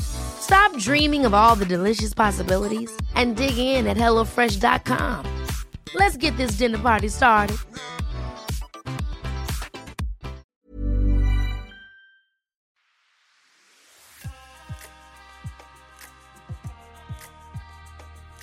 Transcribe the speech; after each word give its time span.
Stop 0.00 0.76
dreaming 0.78 1.26
of 1.26 1.34
all 1.34 1.54
the 1.54 1.66
delicious 1.66 2.14
possibilities 2.14 2.90
and 3.14 3.36
dig 3.36 3.58
in 3.58 3.86
at 3.86 3.96
HelloFresh.com. 3.96 5.46
Let's 5.94 6.16
get 6.16 6.36
this 6.36 6.52
dinner 6.52 6.78
party 6.78 7.08
started. 7.08 7.56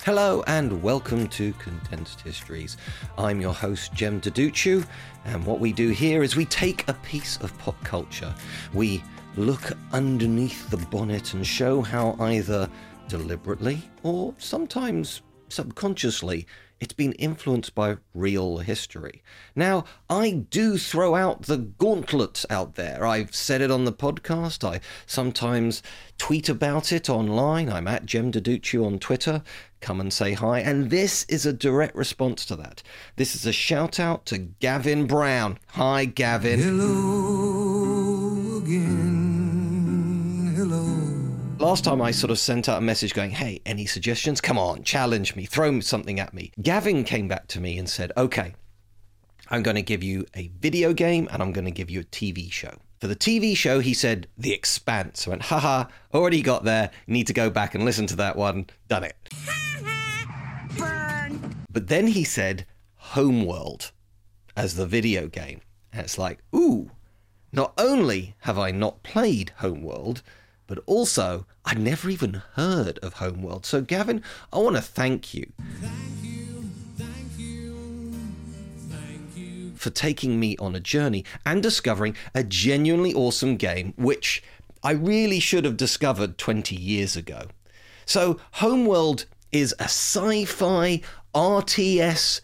Hello 0.06 0.44
and 0.46 0.84
welcome 0.84 1.26
to 1.30 1.52
Condensed 1.54 2.20
Histories. 2.20 2.76
I'm 3.18 3.40
your 3.40 3.52
host, 3.52 3.92
Jem 3.92 4.20
Duducu, 4.20 4.86
and 5.24 5.44
what 5.44 5.58
we 5.58 5.72
do 5.72 5.88
here 5.88 6.22
is 6.22 6.36
we 6.36 6.44
take 6.44 6.88
a 6.88 6.94
piece 6.94 7.38
of 7.38 7.58
pop 7.58 7.74
culture. 7.82 8.32
We 8.72 9.02
look 9.36 9.72
underneath 9.92 10.68
the 10.70 10.76
bonnet 10.76 11.34
and 11.34 11.46
show 11.46 11.82
how 11.82 12.16
either 12.20 12.68
deliberately 13.08 13.82
or 14.02 14.34
sometimes 14.38 15.22
subconsciously 15.48 16.46
it's 16.78 16.92
been 16.92 17.12
influenced 17.12 17.74
by 17.74 17.96
real 18.12 18.58
history. 18.58 19.22
Now, 19.54 19.84
I 20.10 20.30
do 20.30 20.76
throw 20.76 21.14
out 21.14 21.42
the 21.42 21.56
gauntlet 21.56 22.44
out 22.50 22.74
there. 22.74 23.06
I've 23.06 23.34
said 23.34 23.62
it 23.62 23.70
on 23.70 23.86
the 23.86 23.92
podcast. 23.92 24.62
I 24.62 24.80
sometimes 25.06 25.82
tweet 26.18 26.50
about 26.50 26.92
it 26.92 27.08
online. 27.08 27.70
I'm 27.70 27.88
at 27.88 28.04
Jem 28.04 28.30
Duducu 28.30 28.84
on 28.84 28.98
Twitter. 28.98 29.42
Come 29.80 30.00
and 30.00 30.12
say 30.12 30.34
hi. 30.34 30.60
And 30.60 30.90
this 30.90 31.24
is 31.30 31.46
a 31.46 31.52
direct 31.52 31.96
response 31.96 32.44
to 32.46 32.56
that. 32.56 32.82
This 33.16 33.34
is 33.34 33.46
a 33.46 33.52
shout 33.52 33.98
out 33.98 34.26
to 34.26 34.36
Gavin 34.36 35.06
Brown. 35.06 35.58
Hi, 35.68 36.04
Gavin. 36.04 36.60
Hello 36.60 38.58
again. 38.58 39.15
Last 41.58 41.84
time 41.84 42.02
I 42.02 42.10
sort 42.10 42.30
of 42.30 42.38
sent 42.38 42.68
out 42.68 42.78
a 42.78 42.82
message 42.82 43.14
going, 43.14 43.30
hey, 43.30 43.62
any 43.64 43.86
suggestions? 43.86 44.42
Come 44.42 44.58
on, 44.58 44.82
challenge 44.82 45.34
me, 45.34 45.46
throw 45.46 45.80
something 45.80 46.20
at 46.20 46.34
me. 46.34 46.52
Gavin 46.60 47.02
came 47.02 47.28
back 47.28 47.46
to 47.48 47.60
me 47.60 47.78
and 47.78 47.88
said, 47.88 48.12
okay, 48.14 48.54
I'm 49.48 49.62
going 49.62 49.76
to 49.76 49.82
give 49.82 50.02
you 50.02 50.26
a 50.34 50.48
video 50.60 50.92
game 50.92 51.28
and 51.32 51.42
I'm 51.42 51.52
going 51.52 51.64
to 51.64 51.70
give 51.70 51.88
you 51.88 52.00
a 52.00 52.04
TV 52.04 52.52
show. 52.52 52.76
For 53.00 53.06
the 53.06 53.16
TV 53.16 53.56
show, 53.56 53.80
he 53.80 53.94
said 53.94 54.26
The 54.36 54.52
Expanse. 54.52 55.26
I 55.26 55.30
went, 55.30 55.42
haha, 55.42 55.84
already 56.12 56.42
got 56.42 56.64
there. 56.64 56.90
Need 57.06 57.26
to 57.28 57.32
go 57.32 57.48
back 57.48 57.74
and 57.74 57.84
listen 57.86 58.06
to 58.08 58.16
that 58.16 58.36
one. 58.36 58.66
Done 58.88 59.04
it. 59.04 59.16
But 61.72 61.88
then 61.88 62.06
he 62.06 62.24
said 62.24 62.64
Homeworld 62.96 63.92
as 64.56 64.76
the 64.76 64.86
video 64.86 65.28
game. 65.28 65.60
And 65.92 66.02
it's 66.02 66.16
like, 66.16 66.38
ooh, 66.54 66.90
not 67.52 67.74
only 67.76 68.34
have 68.40 68.58
I 68.58 68.70
not 68.70 69.02
played 69.02 69.52
Homeworld, 69.58 70.22
but 70.66 70.82
also 70.86 71.46
I'd 71.64 71.78
never 71.78 72.10
even 72.10 72.42
heard 72.54 72.98
of 72.98 73.14
Homeworld. 73.14 73.66
So, 73.66 73.80
Gavin, 73.82 74.22
I 74.52 74.58
want 74.58 74.76
to 74.76 74.82
thank 74.82 75.34
you 75.34 75.52
for 79.74 79.90
taking 79.90 80.40
me 80.40 80.56
on 80.58 80.74
a 80.74 80.80
journey 80.80 81.24
and 81.44 81.62
discovering 81.62 82.16
a 82.34 82.42
genuinely 82.42 83.14
awesome 83.14 83.56
game, 83.56 83.94
which 83.96 84.42
I 84.82 84.92
really 84.92 85.38
should 85.40 85.64
have 85.64 85.76
discovered 85.76 86.38
20 86.38 86.74
years 86.74 87.16
ago. 87.16 87.48
So, 88.04 88.40
Homeworld 88.52 89.26
is 89.52 89.74
a 89.78 89.84
sci 89.84 90.44
fi 90.44 91.02
RTS 91.34 92.40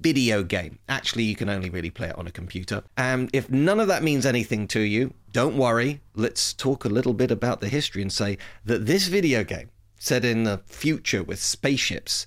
video 0.00 0.42
game. 0.42 0.78
Actually, 0.88 1.24
you 1.24 1.36
can 1.36 1.48
only 1.48 1.70
really 1.70 1.90
play 1.90 2.08
it 2.08 2.18
on 2.18 2.26
a 2.26 2.32
computer. 2.32 2.82
And 2.96 3.30
if 3.32 3.50
none 3.50 3.80
of 3.80 3.88
that 3.88 4.02
means 4.02 4.26
anything 4.26 4.66
to 4.68 4.80
you, 4.80 5.14
don't 5.32 5.56
worry. 5.56 6.00
Let's 6.14 6.52
talk 6.52 6.84
a 6.84 6.88
little 6.88 7.14
bit 7.14 7.30
about 7.30 7.60
the 7.60 7.68
history 7.68 8.02
and 8.02 8.12
say 8.12 8.38
that 8.64 8.86
this 8.86 9.08
video 9.08 9.44
game, 9.44 9.70
set 9.98 10.24
in 10.24 10.44
the 10.44 10.58
future 10.66 11.22
with 11.22 11.40
spaceships, 11.40 12.26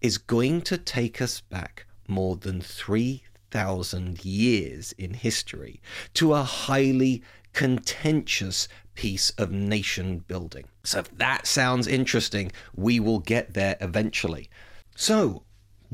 is 0.00 0.18
going 0.18 0.62
to 0.62 0.76
take 0.76 1.22
us 1.22 1.40
back 1.40 1.86
more 2.08 2.36
than 2.36 2.60
3,000 2.60 4.24
years 4.24 4.92
in 4.98 5.14
history 5.14 5.80
to 6.14 6.34
a 6.34 6.42
highly 6.42 7.22
contentious 7.52 8.68
piece 8.94 9.30
of 9.30 9.50
nation 9.50 10.18
building. 10.18 10.64
So, 10.84 11.00
if 11.00 11.16
that 11.16 11.46
sounds 11.46 11.86
interesting, 11.86 12.52
we 12.74 13.00
will 13.00 13.20
get 13.20 13.54
there 13.54 13.76
eventually. 13.80 14.50
So, 14.96 15.44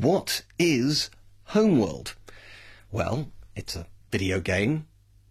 what 0.01 0.43
is 0.61 1.11
Homeworld? 1.47 2.15
Well, 2.93 3.33
it's 3.57 3.75
a 3.75 3.87
video 4.13 4.39
game. 4.39 4.87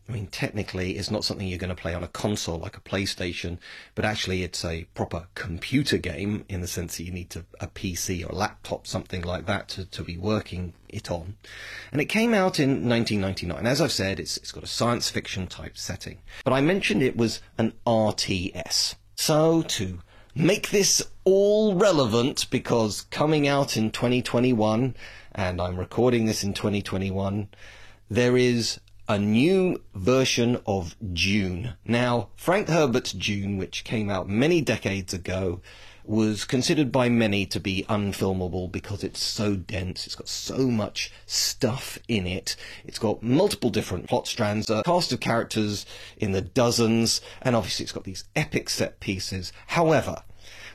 I 0.10 0.12
mean, 0.12 0.28
technically, 0.28 0.98
it's 0.98 1.10
not 1.10 1.24
something 1.24 1.48
you're 1.48 1.58
going 1.58 1.74
to 1.74 1.82
play 1.82 1.94
on 1.94 2.04
a 2.04 2.10
console 2.10 2.60
like 2.60 2.76
a 2.76 2.82
PlayStation, 2.82 3.60
but 3.96 4.04
actually, 4.04 4.44
it's 4.44 4.66
a 4.66 4.84
proper 4.94 5.28
computer 5.36 5.98
game 5.98 6.44
in 6.50 6.60
the 6.60 6.68
sense 6.68 6.98
that 6.98 7.04
you 7.04 7.14
need 7.14 7.30
to, 7.30 7.46
a 7.62 7.68
PC 7.68 8.26
or 8.26 8.30
a 8.30 8.36
laptop, 8.36 8.86
something 8.86 9.22
like 9.22 9.46
that, 9.46 9.70
to, 9.70 9.86
to 9.86 10.04
be 10.04 10.18
working 10.18 10.74
it 10.90 11.10
on. 11.10 11.38
And 11.94 12.02
it 12.02 12.06
came 12.06 12.34
out 12.34 12.60
in 12.60 12.90
1999. 12.90 13.66
As 13.66 13.80
I've 13.80 13.92
said, 13.94 14.20
it's, 14.20 14.36
it's 14.36 14.52
got 14.52 14.66
a 14.66 14.68
science 14.68 15.10
fiction 15.10 15.48
type 15.48 15.78
setting. 15.78 16.20
But 16.44 16.52
I 16.52 16.60
mentioned 16.60 17.02
it 17.02 17.16
was 17.16 17.42
an 17.58 17.72
RTS. 17.86 18.96
So, 19.16 19.62
to 19.62 20.00
make 20.38 20.70
this 20.70 21.02
all 21.24 21.76
relevant, 21.76 22.46
because 22.52 23.02
coming 23.10 23.48
out 23.48 23.76
in 23.76 23.92
2021, 23.92 24.96
and 25.34 25.62
I'm 25.62 25.80
recording 25.80 26.26
this 26.26 26.44
in 26.44 26.54
2021, 26.54 27.50
there 28.10 28.38
is 28.38 28.80
a 29.10 29.18
new 29.18 29.82
version 29.96 30.62
of 30.66 30.96
Dune. 31.14 31.74
Now, 31.86 32.30
Frank 32.36 32.68
Herbert's 32.68 33.14
Dune, 33.14 33.58
which 33.58 33.84
came 33.84 34.10
out 34.10 34.30
many 34.30 34.62
decades 34.62 35.14
ago, 35.14 35.62
was 36.08 36.46
considered 36.46 36.92
by 36.92 37.10
many 37.10 37.46
to 37.46 37.60
be 37.60 37.86
unfilmable 37.90 38.72
because 38.72 39.04
it's 39.04 39.22
so 39.22 39.56
dense, 39.56 40.06
it's 40.06 40.16
got 40.16 40.28
so 40.28 40.68
much 40.68 41.12
stuff 41.26 42.00
in 42.08 42.26
it, 42.26 42.56
it's 42.86 43.00
got 43.00 43.22
multiple 43.22 43.70
different 43.70 44.08
plot 44.08 44.28
strands, 44.28 44.70
a 44.70 44.84
cast 44.84 45.12
of 45.12 45.20
characters 45.20 45.86
in 46.18 46.32
the 46.32 46.42
dozens, 46.42 47.22
and 47.42 47.56
obviously 47.56 47.84
it's 47.84 47.92
got 47.92 48.04
these 48.04 48.26
epic 48.36 48.70
set 48.70 49.00
pieces. 49.00 49.52
However, 49.68 50.24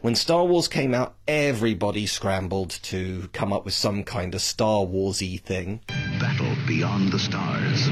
when 0.02 0.14
Star 0.16 0.44
Wars 0.44 0.68
came 0.68 0.94
out, 0.94 1.14
everybody 1.28 2.06
scrambled 2.06 2.70
to 2.82 3.28
come 3.32 3.52
up 3.52 3.64
with 3.64 3.74
some 3.74 4.02
kind 4.02 4.34
of 4.34 4.42
Star 4.42 4.84
Warsy 4.84 5.40
thing. 5.40 5.80
Battle 6.18 6.56
beyond 6.66 7.12
the 7.12 7.18
stars. 7.18 7.88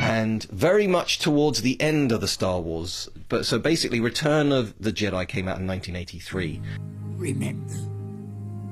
And 0.00 0.44
very 0.44 0.86
much 0.86 1.18
towards 1.18 1.62
the 1.62 1.80
end 1.80 2.10
of 2.10 2.20
the 2.20 2.28
Star 2.28 2.60
Wars. 2.60 3.08
But 3.28 3.44
so 3.46 3.58
basically, 3.58 4.00
Return 4.00 4.50
of 4.50 4.74
the 4.80 4.92
Jedi 4.92 5.28
came 5.28 5.46
out 5.46 5.58
in 5.58 5.66
1983. 5.66 6.60
Remember, 7.16 7.74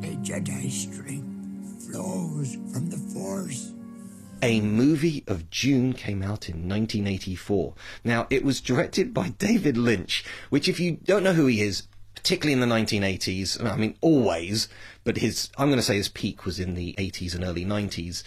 a 0.02 0.16
Jedi 0.16 0.70
strength 0.70 1.90
flows 1.90 2.54
from 2.72 2.90
the 2.90 2.96
Force. 2.96 3.72
A 4.42 4.60
movie 4.60 5.24
of 5.26 5.50
Dune 5.50 5.92
came 5.92 6.22
out 6.22 6.48
in 6.48 6.68
1984. 6.68 7.74
Now, 8.04 8.26
it 8.30 8.44
was 8.44 8.60
directed 8.60 9.12
by 9.12 9.30
David 9.30 9.76
Lynch, 9.76 10.24
which, 10.48 10.68
if 10.68 10.78
you 10.78 10.92
don't 10.92 11.24
know 11.24 11.32
who 11.32 11.46
he 11.46 11.60
is, 11.60 11.88
particularly 12.14 12.52
in 12.52 12.60
the 12.60 12.74
1980s, 12.74 13.64
I 13.64 13.76
mean, 13.76 13.96
always, 14.00 14.68
but 15.04 15.16
his, 15.16 15.50
I'm 15.58 15.68
going 15.68 15.78
to 15.78 15.84
say 15.84 15.96
his 15.96 16.08
peak 16.08 16.44
was 16.44 16.60
in 16.60 16.74
the 16.74 16.94
80s 16.98 17.34
and 17.34 17.44
early 17.44 17.64
90s. 17.64 18.22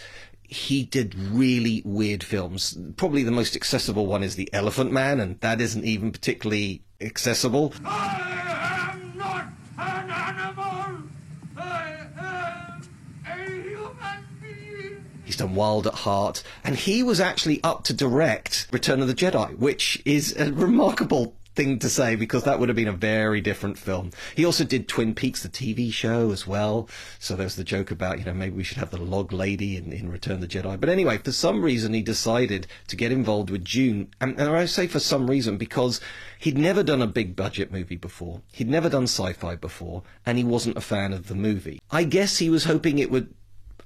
He 0.52 0.84
did 0.84 1.14
really 1.14 1.80
weird 1.84 2.22
films. 2.22 2.76
Probably 2.98 3.22
the 3.22 3.30
most 3.30 3.56
accessible 3.56 4.06
one 4.06 4.22
is 4.22 4.36
The 4.36 4.52
Elephant 4.52 4.92
Man, 4.92 5.18
and 5.18 5.40
that 5.40 5.62
isn't 5.62 5.84
even 5.84 6.12
particularly 6.12 6.82
accessible. 7.00 7.72
I 7.86 8.92
am 8.92 9.16
not 9.16 9.46
an 9.78 10.10
animal. 10.10 11.08
I 11.56 11.96
am 12.18 12.82
a 13.26 13.62
human 13.62 14.26
being. 14.42 15.04
He's 15.24 15.38
done 15.38 15.54
Wild 15.54 15.86
at 15.86 15.94
Heart. 15.94 16.42
And 16.62 16.76
he 16.76 17.02
was 17.02 17.18
actually 17.18 17.62
up 17.64 17.84
to 17.84 17.94
direct 17.94 18.68
Return 18.72 19.00
of 19.00 19.08
the 19.08 19.14
Jedi, 19.14 19.56
which 19.56 20.02
is 20.04 20.36
a 20.36 20.52
remarkable 20.52 21.34
thing 21.54 21.78
to 21.78 21.88
say 21.88 22.16
because 22.16 22.44
that 22.44 22.58
would 22.58 22.68
have 22.68 22.76
been 22.76 22.88
a 22.88 22.92
very 22.92 23.40
different 23.40 23.78
film. 23.78 24.10
He 24.34 24.44
also 24.44 24.64
did 24.64 24.88
Twin 24.88 25.14
Peaks, 25.14 25.42
the 25.42 25.48
TV 25.48 25.92
show 25.92 26.30
as 26.30 26.46
well. 26.46 26.88
So 27.18 27.36
there's 27.36 27.56
the 27.56 27.64
joke 27.64 27.90
about, 27.90 28.18
you 28.18 28.24
know, 28.24 28.32
maybe 28.32 28.56
we 28.56 28.64
should 28.64 28.78
have 28.78 28.90
the 28.90 28.98
log 28.98 29.32
lady 29.32 29.76
in, 29.76 29.92
in 29.92 30.10
Return 30.10 30.40
the 30.40 30.46
Jedi. 30.46 30.80
But 30.80 30.88
anyway, 30.88 31.18
for 31.18 31.32
some 31.32 31.62
reason, 31.62 31.92
he 31.92 32.02
decided 32.02 32.66
to 32.88 32.96
get 32.96 33.12
involved 33.12 33.50
with 33.50 33.64
Dune. 33.64 34.08
And, 34.20 34.38
and 34.40 34.50
I 34.50 34.64
say 34.66 34.86
for 34.86 35.00
some 35.00 35.28
reason 35.28 35.58
because 35.58 36.00
he'd 36.38 36.58
never 36.58 36.82
done 36.82 37.02
a 37.02 37.06
big 37.06 37.36
budget 37.36 37.70
movie 37.70 37.96
before. 37.96 38.40
He'd 38.52 38.68
never 38.68 38.88
done 38.88 39.04
sci-fi 39.04 39.56
before. 39.56 40.02
And 40.24 40.38
he 40.38 40.44
wasn't 40.44 40.78
a 40.78 40.82
fan 40.82 41.12
of 41.12 41.28
the 41.28 41.34
movie. 41.34 41.80
I 41.90 42.04
guess 42.04 42.38
he 42.38 42.48
was 42.48 42.64
hoping 42.64 42.98
it 42.98 43.10
would 43.10 43.34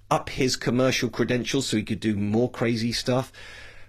up 0.08 0.30
his 0.30 0.54
commercial 0.54 1.08
credentials 1.08 1.66
so 1.66 1.76
he 1.76 1.82
could 1.82 2.00
do 2.00 2.16
more 2.16 2.50
crazy 2.50 2.92
stuff. 2.92 3.32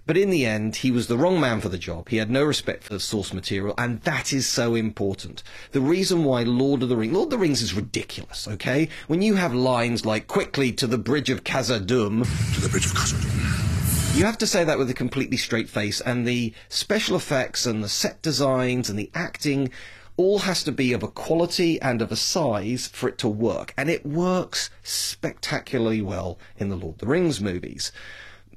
But 0.07 0.15
in 0.15 0.29
the 0.29 0.45
end, 0.45 0.77
he 0.77 0.89
was 0.89 1.07
the 1.07 1.17
wrong 1.17 1.37
man 1.37 1.59
for 1.59 1.67
the 1.67 1.77
job. 1.77 2.07
He 2.07 2.15
had 2.15 2.31
no 2.31 2.45
respect 2.45 2.85
for 2.85 2.93
the 2.93 2.99
source 2.99 3.33
material, 3.33 3.75
and 3.77 4.01
that 4.03 4.31
is 4.31 4.47
so 4.47 4.73
important. 4.73 5.43
The 5.73 5.81
reason 5.81 6.23
why 6.23 6.43
Lord 6.43 6.81
of 6.81 6.87
the 6.87 6.95
Rings, 6.95 7.13
Lord 7.13 7.25
of 7.25 7.31
the 7.31 7.37
Rings 7.37 7.61
is 7.61 7.73
ridiculous, 7.73 8.47
okay? 8.47 8.87
When 9.07 9.21
you 9.21 9.35
have 9.35 9.53
lines 9.53 10.05
like, 10.05 10.27
quickly 10.27 10.71
to 10.71 10.87
the 10.87 10.97
bridge 10.97 11.29
of 11.29 11.43
Khazad-dûm, 11.43 12.23
To 12.55 12.61
the 12.61 12.69
bridge 12.69 12.85
of 12.85 12.93
Khazad-dûm. 12.93 14.17
you 14.17 14.23
have 14.23 14.37
to 14.37 14.47
say 14.47 14.63
that 14.63 14.77
with 14.77 14.89
a 14.89 14.93
completely 14.93 15.35
straight 15.35 15.67
face, 15.67 15.99
and 15.99 16.25
the 16.25 16.53
special 16.69 17.17
effects 17.17 17.65
and 17.65 17.83
the 17.83 17.89
set 17.89 18.21
designs 18.21 18.89
and 18.89 18.97
the 18.97 19.11
acting 19.13 19.69
all 20.15 20.39
has 20.39 20.63
to 20.63 20.71
be 20.71 20.93
of 20.93 21.03
a 21.03 21.09
quality 21.09 21.81
and 21.81 22.01
of 22.01 22.13
a 22.13 22.15
size 22.15 22.87
for 22.87 23.09
it 23.09 23.17
to 23.17 23.27
work. 23.27 23.73
And 23.77 23.89
it 23.89 24.05
works 24.05 24.69
spectacularly 24.83 26.01
well 26.01 26.39
in 26.57 26.69
the 26.69 26.77
Lord 26.77 26.95
of 26.95 26.99
the 26.99 27.07
Rings 27.07 27.41
movies. 27.41 27.91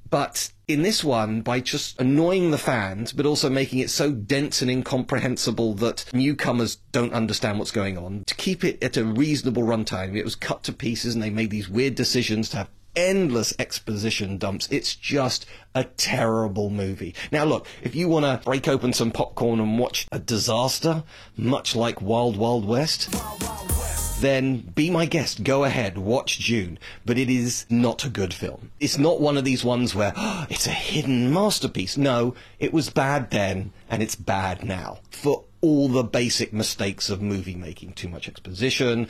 But 0.09 0.53
in 0.73 0.83
this 0.83 1.03
one, 1.05 1.43
by 1.43 1.61
just 1.61 2.01
annoying 2.01 2.51
the 2.51 2.59
fans, 2.59 3.13
but 3.13 3.27
also 3.27 3.51
making 3.51 3.79
it 3.81 3.91
so 3.91 4.13
dense 4.13 4.63
and 4.63 4.71
incomprehensible 4.71 5.75
that 5.75 6.05
newcomers 6.13 6.77
don't 6.93 7.13
understand 7.13 7.59
what's 7.59 7.71
going 7.71 7.99
on, 7.99 8.25
to 8.27 8.35
keep 8.35 8.65
it 8.65 8.83
at 8.83 8.97
a 8.97 9.05
reasonable 9.05 9.63
runtime, 9.63 10.17
it 10.17 10.25
was 10.25 10.37
cut 10.37 10.63
to 10.65 10.73
pieces 10.73 11.15
and 11.15 11.23
they 11.23 11.31
made 11.31 11.51
these 11.51 11.69
weird 11.69 11.95
decisions 11.95 12.49
to 12.51 12.59
have 12.59 12.69
endless 12.97 13.55
exposition 13.59 14.39
dumps. 14.39 14.69
It's 14.71 14.95
just 14.95 15.47
a 15.75 15.85
terrible 15.85 16.71
movie. 16.71 17.15
Now 17.31 17.45
look, 17.45 17.67
if 17.83 17.95
you 17.95 18.09
want 18.09 18.25
to 18.25 18.45
break 18.45 18.69
open 18.69 18.93
some 18.93 19.11
popcorn 19.11 19.61
and 19.61 19.79
watch 19.79 20.07
a 20.11 20.19
disaster, 20.19 21.05
much 21.37 21.77
like 21.77 22.03
Wild 22.03 22.37
Wild 22.37 22.65
West, 22.65 23.11
then 24.21 24.59
be 24.59 24.91
my 24.91 25.07
guest. 25.07 25.45
Go 25.45 25.65
ahead, 25.65 25.97
watch 25.97 26.39
Dune. 26.39 26.79
But 27.05 27.19
it 27.19 27.31
is 27.31 27.67
not 27.71 28.05
a 28.05 28.11
good 28.11 28.35
film. 28.35 28.71
It's 28.79 28.99
not 28.99 29.21
one 29.21 29.37
of 29.37 29.45
these 29.45 29.65
ones 29.65 29.95
where 29.95 30.13
oh, 30.17 30.47
it's 30.51 30.67
a 30.67 30.73
hidden 30.73 31.33
masterpiece. 31.33 31.97
No, 31.97 32.35
it 32.59 32.73
was 32.73 32.91
bad 32.91 33.31
then, 33.31 33.73
and 33.89 34.03
it's 34.03 34.17
bad 34.17 34.65
now. 34.65 35.01
For 35.11 35.45
all 35.63 35.89
the 35.89 36.03
basic 36.03 36.53
mistakes 36.53 37.11
of 37.11 37.21
movie 37.21 37.55
making. 37.55 37.93
Too 37.93 38.09
much 38.09 38.29
exposition, 38.29 39.09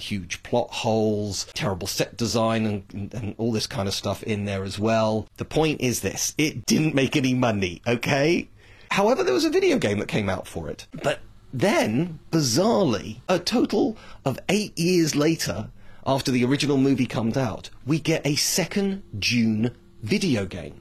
huge 0.00 0.42
plot 0.42 0.70
holes, 0.70 1.46
terrible 1.54 1.86
set 1.86 2.16
design, 2.16 2.84
and, 2.92 3.14
and 3.14 3.34
all 3.38 3.52
this 3.52 3.66
kind 3.66 3.88
of 3.88 3.94
stuff 3.94 4.22
in 4.22 4.44
there 4.44 4.64
as 4.64 4.78
well. 4.78 5.26
The 5.36 5.44
point 5.44 5.80
is 5.80 6.00
this 6.00 6.34
it 6.38 6.66
didn't 6.66 6.94
make 6.94 7.16
any 7.16 7.34
money, 7.34 7.82
okay? 7.86 8.48
However, 8.90 9.22
there 9.22 9.34
was 9.34 9.44
a 9.44 9.50
video 9.50 9.78
game 9.78 9.98
that 9.98 10.08
came 10.08 10.28
out 10.28 10.48
for 10.48 10.68
it. 10.68 10.86
But 11.02 11.20
then, 11.52 12.18
bizarrely, 12.30 13.20
a 13.28 13.38
total 13.38 13.96
of 14.24 14.38
eight 14.48 14.76
years 14.78 15.14
later, 15.14 15.70
after 16.06 16.30
the 16.30 16.44
original 16.44 16.76
movie 16.76 17.06
comes 17.06 17.36
out, 17.36 17.70
we 17.86 18.00
get 18.00 18.26
a 18.26 18.36
second 18.36 19.02
Dune 19.18 19.76
video 20.02 20.46
game. 20.46 20.80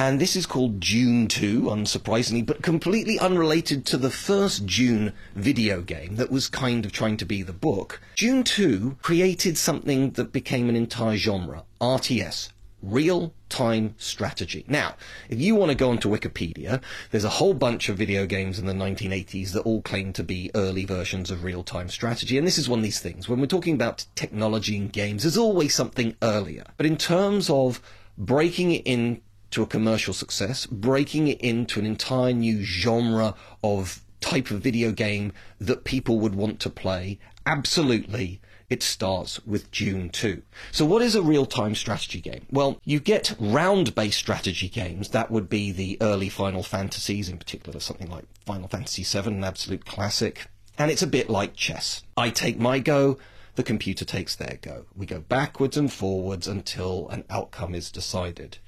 And 0.00 0.18
this 0.18 0.34
is 0.34 0.46
called 0.46 0.80
Dune 0.80 1.28
2, 1.28 1.64
unsurprisingly, 1.64 2.46
but 2.46 2.62
completely 2.62 3.18
unrelated 3.18 3.84
to 3.84 3.98
the 3.98 4.08
first 4.08 4.64
Dune 4.64 5.12
video 5.34 5.82
game 5.82 6.16
that 6.16 6.30
was 6.30 6.48
kind 6.48 6.86
of 6.86 6.90
trying 6.90 7.18
to 7.18 7.26
be 7.26 7.42
the 7.42 7.52
book. 7.52 8.00
Dune 8.16 8.42
2 8.42 8.96
created 9.02 9.58
something 9.58 10.12
that 10.12 10.32
became 10.32 10.70
an 10.70 10.74
entire 10.74 11.18
genre, 11.18 11.64
RTS, 11.82 12.48
real 12.82 13.34
time 13.50 13.94
strategy. 13.98 14.64
Now, 14.66 14.94
if 15.28 15.38
you 15.38 15.54
want 15.54 15.70
to 15.70 15.76
go 15.76 15.90
onto 15.90 16.08
Wikipedia, 16.08 16.80
there's 17.10 17.24
a 17.24 17.28
whole 17.28 17.52
bunch 17.52 17.90
of 17.90 17.98
video 17.98 18.24
games 18.24 18.58
in 18.58 18.64
the 18.64 18.72
1980s 18.72 19.52
that 19.52 19.66
all 19.66 19.82
claim 19.82 20.14
to 20.14 20.24
be 20.24 20.50
early 20.54 20.86
versions 20.86 21.30
of 21.30 21.44
real 21.44 21.62
time 21.62 21.90
strategy. 21.90 22.38
And 22.38 22.46
this 22.46 22.56
is 22.56 22.70
one 22.70 22.78
of 22.78 22.84
these 22.84 23.00
things. 23.00 23.28
When 23.28 23.38
we're 23.38 23.44
talking 23.44 23.74
about 23.74 24.06
technology 24.14 24.78
and 24.78 24.90
games, 24.90 25.24
there's 25.24 25.36
always 25.36 25.74
something 25.74 26.16
earlier. 26.22 26.64
But 26.78 26.86
in 26.86 26.96
terms 26.96 27.50
of 27.50 27.82
breaking 28.16 28.72
it 28.72 28.82
in 28.86 29.20
to 29.50 29.62
a 29.62 29.66
commercial 29.66 30.14
success, 30.14 30.66
breaking 30.66 31.28
it 31.28 31.40
into 31.40 31.80
an 31.80 31.86
entire 31.86 32.32
new 32.32 32.62
genre 32.62 33.34
of 33.62 34.02
type 34.20 34.50
of 34.50 34.60
video 34.60 34.92
game 34.92 35.32
that 35.58 35.84
people 35.84 36.18
would 36.20 36.34
want 36.34 36.60
to 36.60 36.70
play, 36.70 37.18
absolutely 37.46 38.40
it 38.70 38.84
starts 38.84 39.44
with 39.44 39.70
Dune 39.72 40.10
2. 40.10 40.42
So 40.70 40.84
what 40.84 41.02
is 41.02 41.16
a 41.16 41.22
real-time 41.22 41.74
strategy 41.74 42.20
game? 42.20 42.46
Well, 42.52 42.80
you 42.84 43.00
get 43.00 43.34
round-based 43.40 44.16
strategy 44.16 44.68
games. 44.68 45.08
That 45.08 45.30
would 45.30 45.48
be 45.48 45.72
the 45.72 45.98
early 46.00 46.28
Final 46.28 46.62
Fantasies, 46.62 47.28
in 47.28 47.36
particular 47.36 47.80
something 47.80 48.08
like 48.08 48.26
Final 48.46 48.68
Fantasy 48.68 49.02
VII, 49.02 49.28
an 49.28 49.44
absolute 49.44 49.84
classic. 49.84 50.46
And 50.78 50.90
it's 50.90 51.02
a 51.02 51.08
bit 51.08 51.28
like 51.28 51.56
chess. 51.56 52.04
I 52.16 52.30
take 52.30 52.60
my 52.60 52.78
go, 52.78 53.18
the 53.56 53.64
computer 53.64 54.04
takes 54.04 54.36
their 54.36 54.58
go. 54.62 54.86
We 54.94 55.04
go 55.04 55.20
backwards 55.20 55.76
and 55.76 55.92
forwards 55.92 56.46
until 56.46 57.08
an 57.08 57.24
outcome 57.28 57.74
is 57.74 57.90
decided. 57.90 58.58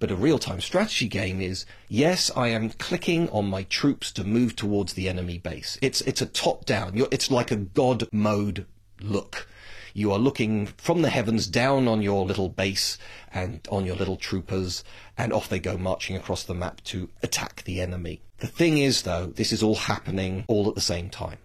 But 0.00 0.12
a 0.12 0.16
real-time 0.16 0.60
strategy 0.60 1.08
game 1.08 1.40
is, 1.40 1.66
yes, 1.88 2.30
I 2.36 2.48
am 2.48 2.70
clicking 2.70 3.28
on 3.30 3.46
my 3.46 3.64
troops 3.64 4.12
to 4.12 4.22
move 4.22 4.54
towards 4.54 4.92
the 4.92 5.08
enemy 5.08 5.38
base. 5.38 5.76
It's, 5.82 6.00
it's 6.02 6.22
a 6.22 6.26
top-down. 6.26 6.96
You're, 6.96 7.08
it's 7.10 7.30
like 7.30 7.50
a 7.50 7.56
God 7.56 8.08
mode 8.12 8.66
look. 9.00 9.48
You 9.94 10.12
are 10.12 10.18
looking 10.18 10.66
from 10.66 11.02
the 11.02 11.10
heavens 11.10 11.48
down 11.48 11.88
on 11.88 12.02
your 12.02 12.24
little 12.24 12.48
base 12.48 12.98
and 13.34 13.66
on 13.72 13.86
your 13.86 13.96
little 13.96 14.16
troopers, 14.16 14.84
and 15.16 15.32
off 15.32 15.48
they 15.48 15.58
go 15.58 15.76
marching 15.76 16.14
across 16.14 16.44
the 16.44 16.54
map 16.54 16.80
to 16.84 17.08
attack 17.24 17.64
the 17.64 17.80
enemy. 17.80 18.20
The 18.38 18.46
thing 18.46 18.78
is, 18.78 19.02
though, 19.02 19.26
this 19.26 19.52
is 19.52 19.64
all 19.64 19.74
happening 19.74 20.44
all 20.46 20.68
at 20.68 20.76
the 20.76 20.80
same 20.80 21.10
time. 21.10 21.38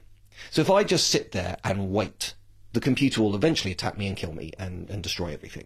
So 0.52 0.62
if 0.62 0.70
I 0.70 0.84
just 0.84 1.08
sit 1.08 1.32
there 1.32 1.58
and 1.64 1.92
wait, 1.92 2.36
the 2.74 2.80
computer 2.80 3.24
will 3.24 3.36
eventually 3.36 3.72
attack 3.72 3.98
me 3.98 4.06
and 4.06 4.16
kill 4.16 4.34
me 4.34 4.52
and, 4.60 4.88
and 4.90 5.02
destroy 5.02 5.34
everything, 5.34 5.66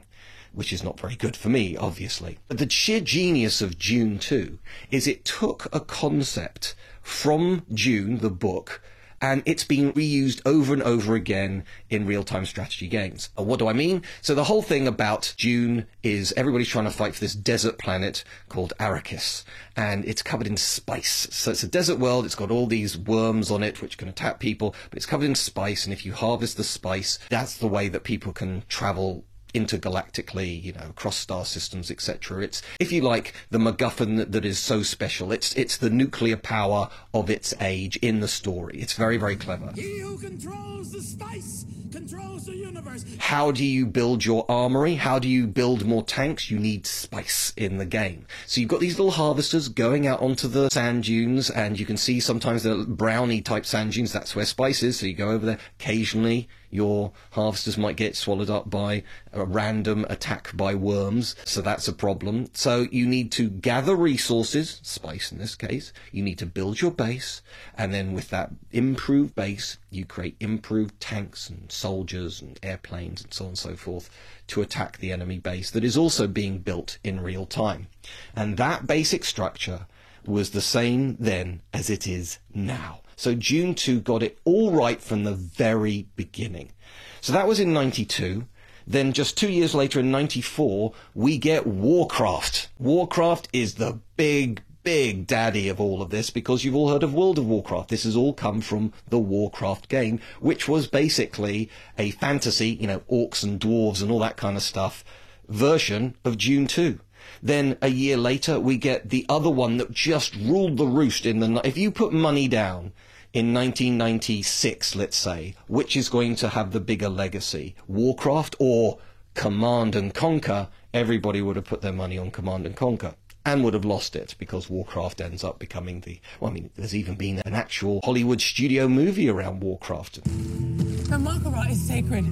which 0.57 0.73
is 0.73 0.83
not 0.83 0.99
very 0.99 1.15
good 1.15 1.37
for 1.37 1.49
me, 1.49 1.77
obviously. 1.77 2.39
But 2.47 2.57
the 2.57 2.67
sheer 2.67 2.99
genius 2.99 3.61
of 3.61 3.77
Dune 3.77 4.17
2 4.17 4.57
is 4.89 5.05
it 5.05 5.23
took 5.23 5.67
a 5.71 5.79
concept 5.79 6.73
from 7.03 7.63
Dune, 7.71 8.17
the 8.17 8.31
book, 8.31 8.81
and 9.21 9.43
it's 9.45 9.63
been 9.63 9.93
reused 9.93 10.41
over 10.47 10.73
and 10.73 10.81
over 10.81 11.13
again 11.13 11.63
in 11.91 12.07
real-time 12.07 12.47
strategy 12.47 12.87
games. 12.87 13.29
Uh, 13.37 13.43
what 13.43 13.59
do 13.59 13.67
I 13.67 13.73
mean? 13.73 14.01
So 14.23 14.33
the 14.33 14.45
whole 14.45 14.63
thing 14.63 14.87
about 14.87 15.35
Dune 15.37 15.85
is 16.01 16.33
everybody's 16.35 16.69
trying 16.69 16.85
to 16.85 16.91
fight 16.91 17.13
for 17.13 17.19
this 17.19 17.35
desert 17.35 17.77
planet 17.77 18.23
called 18.49 18.73
Arrakis, 18.79 19.43
and 19.75 20.03
it's 20.05 20.23
covered 20.23 20.47
in 20.47 20.57
spice. 20.57 21.27
So 21.29 21.51
it's 21.51 21.61
a 21.61 21.67
desert 21.67 21.99
world, 21.99 22.25
it's 22.25 22.33
got 22.33 22.49
all 22.49 22.65
these 22.65 22.97
worms 22.97 23.51
on 23.51 23.61
it 23.61 23.79
which 23.79 23.99
can 23.99 24.07
attack 24.07 24.39
people, 24.39 24.73
but 24.89 24.97
it's 24.97 25.05
covered 25.05 25.25
in 25.25 25.35
spice, 25.35 25.85
and 25.85 25.93
if 25.93 26.03
you 26.03 26.13
harvest 26.13 26.57
the 26.57 26.63
spice, 26.63 27.19
that's 27.29 27.57
the 27.59 27.67
way 27.67 27.89
that 27.89 28.03
people 28.03 28.33
can 28.33 28.63
travel 28.67 29.23
intergalactically, 29.57 30.61
you 30.61 30.73
know, 30.73 30.87
across 30.89 31.17
star 31.17 31.45
systems, 31.45 31.89
etc. 31.89 32.43
It's, 32.43 32.61
if 32.79 32.91
you 32.91 33.01
like, 33.01 33.33
the 33.49 33.57
MacGuffin 33.57 34.17
that, 34.17 34.31
that 34.31 34.45
is 34.45 34.59
so 34.59 34.83
special. 34.83 35.31
It's 35.31 35.53
it's 35.55 35.77
the 35.77 35.89
nuclear 35.89 36.37
power 36.37 36.89
of 37.13 37.29
its 37.29 37.53
age 37.59 37.97
in 37.97 38.19
the 38.19 38.27
story. 38.27 38.77
It's 38.79 38.93
very 38.93 39.17
very 39.17 39.35
clever. 39.35 39.71
He 39.75 39.99
who 39.99 40.17
controls 40.17 40.91
the 40.91 41.01
spice 41.01 41.65
controls 41.91 42.45
the 42.45 42.55
universe. 42.55 43.03
How 43.17 43.51
do 43.51 43.65
you 43.65 43.85
build 43.85 44.23
your 44.23 44.45
armory? 44.49 44.95
How 44.95 45.19
do 45.19 45.27
you 45.27 45.47
build 45.47 45.85
more 45.85 46.03
tanks? 46.03 46.51
You 46.51 46.59
need 46.59 46.85
spice 46.85 47.53
in 47.57 47.77
the 47.77 47.85
game. 47.85 48.25
So 48.45 48.61
you've 48.61 48.69
got 48.69 48.79
these 48.79 48.97
little 48.97 49.11
harvesters 49.11 49.69
going 49.69 50.05
out 50.05 50.21
onto 50.21 50.47
the 50.47 50.69
sand 50.69 51.03
dunes, 51.03 51.49
and 51.49 51.79
you 51.79 51.85
can 51.85 51.97
see 51.97 52.19
sometimes 52.19 52.63
the 52.63 52.85
brownie 52.87 53.41
type 53.41 53.65
sand 53.65 53.93
dunes. 53.93 54.13
That's 54.13 54.35
where 54.35 54.45
spice 54.45 54.83
is. 54.83 54.99
So 54.99 55.05
you 55.05 55.13
go 55.13 55.31
over 55.31 55.45
there. 55.45 55.59
Occasionally, 55.79 56.47
your 56.69 57.11
harvesters 57.31 57.77
might 57.77 57.95
get 57.95 58.15
swallowed 58.15 58.49
up 58.49 58.69
by 58.69 59.03
a 59.31 59.45
random 59.45 60.05
attack 60.09 60.55
by 60.55 60.75
worms, 60.75 61.35
so 61.45 61.61
that's 61.61 61.87
a 61.87 61.93
problem. 61.93 62.49
So 62.53 62.87
you 62.91 63.05
need 63.05 63.31
to 63.33 63.49
gather 63.49 63.95
resources, 63.95 64.79
spice 64.83 65.31
in 65.31 65.37
this 65.37 65.55
case, 65.55 65.93
you 66.11 66.23
need 66.23 66.37
to 66.39 66.45
build 66.45 66.81
your 66.81 66.91
base, 66.91 67.41
and 67.77 67.93
then 67.93 68.13
with 68.13 68.29
that 68.29 68.51
improved 68.71 69.35
base, 69.35 69.77
you 69.89 70.05
create 70.05 70.35
improved 70.39 70.99
tanks 70.99 71.49
and 71.49 71.71
soldiers 71.71 72.41
and 72.41 72.59
airplanes 72.61 73.23
and 73.23 73.33
so 73.33 73.45
on 73.45 73.49
and 73.49 73.57
so 73.57 73.75
forth 73.75 74.09
to 74.47 74.61
attack 74.61 74.97
the 74.97 75.11
enemy 75.11 75.39
base 75.39 75.71
that 75.71 75.83
is 75.83 75.97
also 75.97 76.27
being 76.27 76.59
built 76.59 76.97
in 77.03 77.21
real 77.21 77.45
time. 77.45 77.87
And 78.35 78.57
that 78.57 78.87
basic 78.87 79.25
structure 79.25 79.87
was 80.25 80.51
the 80.51 80.61
same 80.61 81.15
then 81.19 81.61
as 81.73 81.89
it 81.89 82.05
is 82.05 82.39
now. 82.53 83.01
So 83.17 83.33
Dune 83.33 83.73
2 83.73 83.99
got 84.01 84.21
it 84.21 84.37
all 84.45 84.71
right 84.71 85.01
from 85.01 85.23
the 85.23 85.33
very 85.33 86.07
beginning. 86.15 86.71
So 87.19 87.33
that 87.33 87.47
was 87.47 87.59
in 87.59 87.73
92. 87.73 88.45
Then 88.85 89.11
just 89.11 89.35
two 89.35 89.49
years 89.49 89.73
later 89.73 89.99
in 89.99 90.11
94, 90.11 90.93
we 91.15 91.39
get 91.39 91.65
Warcraft. 91.65 92.69
Warcraft 92.77 93.49
is 93.51 93.73
the 93.73 93.99
big, 94.17 94.61
big 94.83 95.25
daddy 95.25 95.67
of 95.67 95.81
all 95.81 96.03
of 96.03 96.11
this 96.11 96.29
because 96.29 96.63
you've 96.63 96.75
all 96.75 96.91
heard 96.91 97.01
of 97.01 97.15
World 97.15 97.39
of 97.39 97.47
Warcraft. 97.47 97.89
This 97.89 98.03
has 98.03 98.15
all 98.15 98.33
come 98.33 98.61
from 98.61 98.93
the 99.09 99.17
Warcraft 99.17 99.89
game, 99.89 100.19
which 100.39 100.67
was 100.67 100.85
basically 100.85 101.71
a 101.97 102.11
fantasy, 102.11 102.69
you 102.69 102.85
know, 102.85 102.99
orcs 103.11 103.43
and 103.43 103.59
dwarves 103.59 104.01
and 104.01 104.11
all 104.11 104.19
that 104.19 104.37
kind 104.37 104.55
of 104.55 104.63
stuff 104.63 105.03
version 105.49 106.15
of 106.23 106.37
Dune 106.37 106.67
2. 106.67 106.99
Then 107.41 107.77
a 107.81 107.89
year 107.89 108.15
later, 108.15 108.59
we 108.59 108.77
get 108.77 109.09
the 109.09 109.25
other 109.27 109.49
one 109.49 109.77
that 109.77 109.91
just 109.91 110.35
ruled 110.35 110.77
the 110.77 110.85
roost 110.85 111.25
in 111.25 111.39
the. 111.39 111.61
If 111.65 111.77
you 111.77 111.91
put 111.91 112.13
money 112.13 112.47
down 112.47 112.93
in 113.33 113.53
1996, 113.53 114.95
let's 114.95 115.17
say, 115.17 115.53
which 115.67 115.95
is 115.95 116.09
going 116.09 116.35
to 116.37 116.49
have 116.49 116.71
the 116.71 116.79
bigger 116.79 117.09
legacy, 117.09 117.75
Warcraft 117.87 118.55
or 118.59 118.99
Command 119.33 119.95
and 119.95 120.13
Conquer, 120.13 120.69
everybody 120.93 121.41
would 121.41 121.55
have 121.55 121.65
put 121.65 121.81
their 121.81 121.93
money 121.93 122.17
on 122.17 122.31
Command 122.31 122.65
and 122.65 122.75
Conquer. 122.75 123.15
And 123.45 123.63
would 123.63 123.73
have 123.73 123.85
lost 123.85 124.15
it 124.15 124.35
because 124.39 124.69
Warcraft 124.69 125.21
ends 125.21 125.41
up 125.41 125.57
becoming 125.57 126.01
the. 126.01 126.19
Well, 126.41 126.51
I 126.51 126.53
mean, 126.53 126.69
there's 126.75 126.93
even 126.95 127.15
been 127.15 127.39
an 127.45 127.53
actual 127.53 128.01
Hollywood 128.03 128.41
studio 128.41 128.89
movie 128.89 129.29
around 129.29 129.61
Warcraft. 129.61 130.23
The 130.25 131.15
Mak'gora 131.15 131.69
is 131.71 131.87
sacred. 131.87 132.25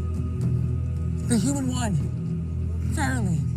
The 1.29 1.37
human 1.37 1.69
one. 1.69 2.91
Fairly. 2.95 3.54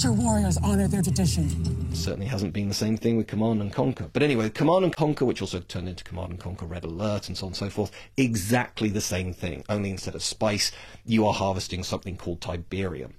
Your 0.00 0.12
warriors 0.12 0.58
honor 0.64 0.88
their 0.88 1.02
tradition. 1.02 1.94
certainly 1.94 2.26
hasn't 2.26 2.52
been 2.52 2.68
the 2.68 2.74
same 2.74 2.96
thing 2.96 3.16
with 3.16 3.28
Command 3.28 3.60
and 3.60 3.72
Conquer. 3.72 4.10
But 4.12 4.22
anyway, 4.22 4.50
Command 4.50 4.84
and 4.84 4.96
Conquer, 4.96 5.24
which 5.24 5.40
also 5.40 5.60
turned 5.60 5.88
into 5.88 6.02
Command 6.02 6.30
and 6.30 6.40
Conquer 6.40 6.66
Red 6.66 6.84
Alert 6.84 7.28
and 7.28 7.36
so 7.36 7.46
on 7.46 7.50
and 7.50 7.56
so 7.56 7.70
forth, 7.70 7.92
exactly 8.16 8.88
the 8.88 9.00
same 9.00 9.32
thing. 9.32 9.64
Only 9.68 9.90
instead 9.90 10.16
of 10.16 10.22
spice, 10.22 10.72
you 11.04 11.24
are 11.26 11.34
harvesting 11.34 11.84
something 11.84 12.16
called 12.16 12.40
Tiberium. 12.40 13.12